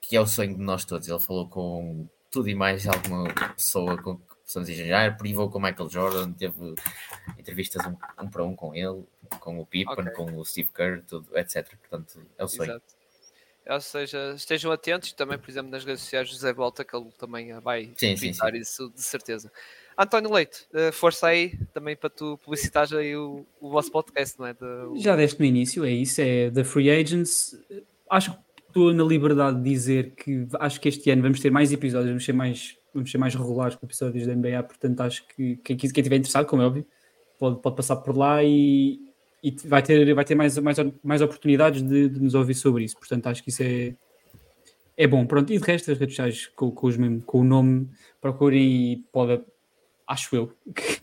[0.00, 1.08] que é o sonho de nós todos.
[1.08, 5.62] Ele falou com tudo e mais alguma pessoa com que possamos imaginar, privou com o
[5.62, 6.74] Michael Jordan, teve
[7.38, 9.04] entrevistas um, um para um com ele,
[9.40, 10.12] com o Pippen, okay.
[10.12, 11.68] com o Steve Kerr, tudo, etc.
[11.76, 12.70] Portanto, é o sonho.
[12.70, 13.01] Exato.
[13.68, 17.06] Ou seja, estejam atentos também, por exemplo, nas redes sociais do José Volta, que ele
[17.16, 18.56] também vai sim, sim, sim.
[18.56, 19.52] isso de certeza.
[19.96, 24.46] António Leite, eh, força aí também para tu publicitares aí o, o vosso podcast, não
[24.46, 24.54] é?
[24.54, 27.56] De, Já deste no início, é isso, é The Free Agents.
[28.10, 31.72] Acho que estou na liberdade de dizer que acho que este ano vamos ter mais
[31.72, 35.56] episódios, vamos ser mais, vamos ser mais regulares com episódios da NBA, portanto acho que
[35.56, 36.86] quem, quem estiver interessado, como é óbvio,
[37.38, 39.11] pode, pode passar por lá e,
[39.42, 42.96] e vai ter, vai ter mais, mais, mais oportunidades de, de, nos ouvir sobre isso.
[42.96, 43.94] Portanto, acho que isso é,
[44.96, 45.26] é bom.
[45.26, 47.88] Pronto, e de resto, as redes sociais com, com, os mesmo, com o nome,
[48.20, 49.42] procurem e pode,
[50.06, 51.00] acho eu, que,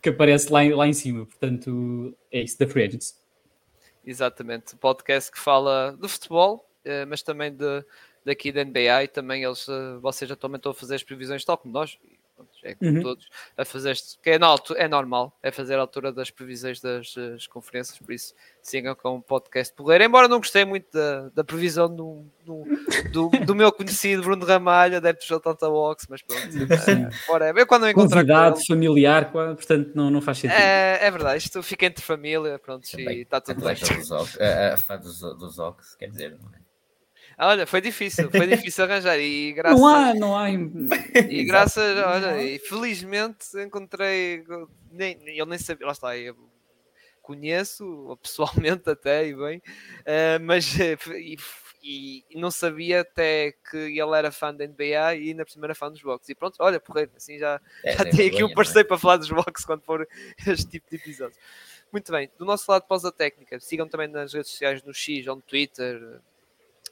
[0.00, 1.26] que aparece lá, lá em cima.
[1.26, 3.18] Portanto, é isso, da Free Agents.
[4.06, 7.84] Exatamente, podcast que fala do futebol, eh, mas também de,
[8.24, 11.58] daqui da NBA e também eles, eh, vocês atualmente estão a fazer as previsões tal
[11.58, 11.98] como nós,
[12.64, 13.02] é como uhum.
[13.02, 16.30] todos, a fazer este, que é, na altura, é normal, é fazer a altura das
[16.30, 20.86] previsões das, das conferências, por isso sigam com um podcast porreiro, embora não gostei muito
[20.92, 22.64] da, da previsão do, do,
[23.12, 26.42] do, do meu conhecido Bruno Ramalho, deve ter tanta box, mas pronto,
[27.42, 30.58] é, eu quando eu encontrar Convidado, familiar, portanto não, não faz sentido.
[30.58, 33.76] É, é verdade, isto fica entre família, pronto, e está tudo bem.
[34.40, 36.69] A, a fã dos, dos Ox, quer dizer, não é?
[37.42, 40.50] Olha, foi difícil, foi difícil arranjar e graças não há, não há.
[40.50, 44.44] E graças, olha, e felizmente encontrei,
[44.90, 46.36] nem, eu nem sabia, lá está, eu
[47.22, 51.38] conheço pessoalmente até e bem, uh, mas e,
[51.82, 55.74] e, não sabia até que ele era fã da NBA e ainda por cima era
[55.74, 56.28] fã dos box.
[56.28, 58.88] E pronto, olha, porreiro, assim já, é, já tem aqui um parceiro é?
[58.88, 60.06] para falar dos box quando for
[60.46, 61.38] este tipo de episódios.
[61.90, 65.36] Muito bem, do nosso lado pausa técnica, sigam também nas redes sociais no X ou
[65.36, 66.20] no Twitter,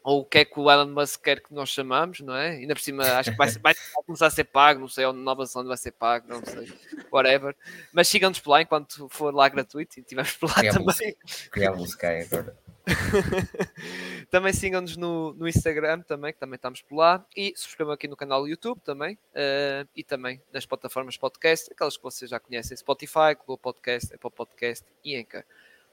[0.08, 2.52] ou o que é que o Elon Musk quer que nós chamamos, não é?
[2.52, 3.74] Ainda por cima, acho que vai, vai
[4.06, 6.72] começar a ser pago, não sei, ou Nova Zelândia vai ser pago, não sei,
[7.12, 7.54] whatever.
[7.92, 11.14] Mas sigam-nos por lá enquanto for lá gratuito e estivermos por lá também.
[11.50, 12.56] Criar música agora.
[14.30, 17.22] também sigam-nos no, no Instagram, também, que também estamos por lá.
[17.36, 19.18] E subscrevam aqui no canal do YouTube também.
[19.34, 24.30] Uh, e também nas plataformas podcast, aquelas que vocês já conhecem: Spotify, Google Podcast, Apple
[24.30, 25.44] Podcast e Anchor.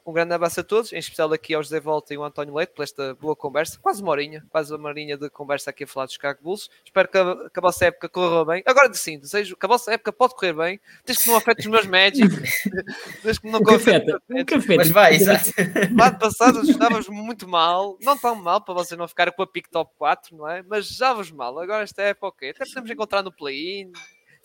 [0.05, 2.73] Um grande abraço a todos, em especial aqui ao José Volta e ao António Leite
[2.75, 6.05] por esta boa conversa, quase uma horinha, quase uma horinha de conversa aqui a falar
[6.05, 6.69] dos Chicago Bulls.
[6.85, 8.61] Espero que a, que a vossa época corra bem.
[8.67, 11.65] Agora sim, desejo que a vossa época pode correr bem, desde que não afete os
[11.65, 12.49] meus médicos,
[13.23, 15.49] desde que não afete os Mas vai, exato.
[15.97, 19.67] Lado passado estávamos muito mal, não tão mal para vocês não ficarem com a pick
[19.71, 20.61] top 4, não é?
[20.61, 21.57] Mas já vos mal.
[21.57, 22.51] Agora esta época, ok.
[22.51, 23.91] Até podemos encontrar no play-in,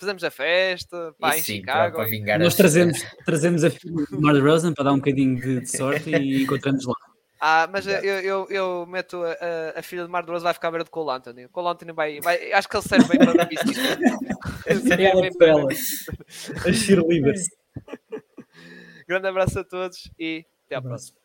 [0.00, 1.96] fazemos a festa, pá, em sim, Chicago.
[1.96, 3.70] Para, para Nós trazemos, trazemos a
[4.12, 6.94] Mar Rosen para dar um bocadinho de, de sorte e encontramos lá.
[7.42, 10.84] Ah, mas eu, eu, eu meto a, a, filha de Mar vai ficar à beira
[10.84, 11.48] de Cole Anthony.
[11.48, 12.52] Cole Anthony vai, vai.
[12.52, 13.48] Acho que ele serve bem para
[14.68, 14.92] isso.
[14.92, 15.72] ela bem para ela.
[15.72, 17.48] As cheerleaders.
[19.08, 21.19] Grande abraço a todos e até à próxima.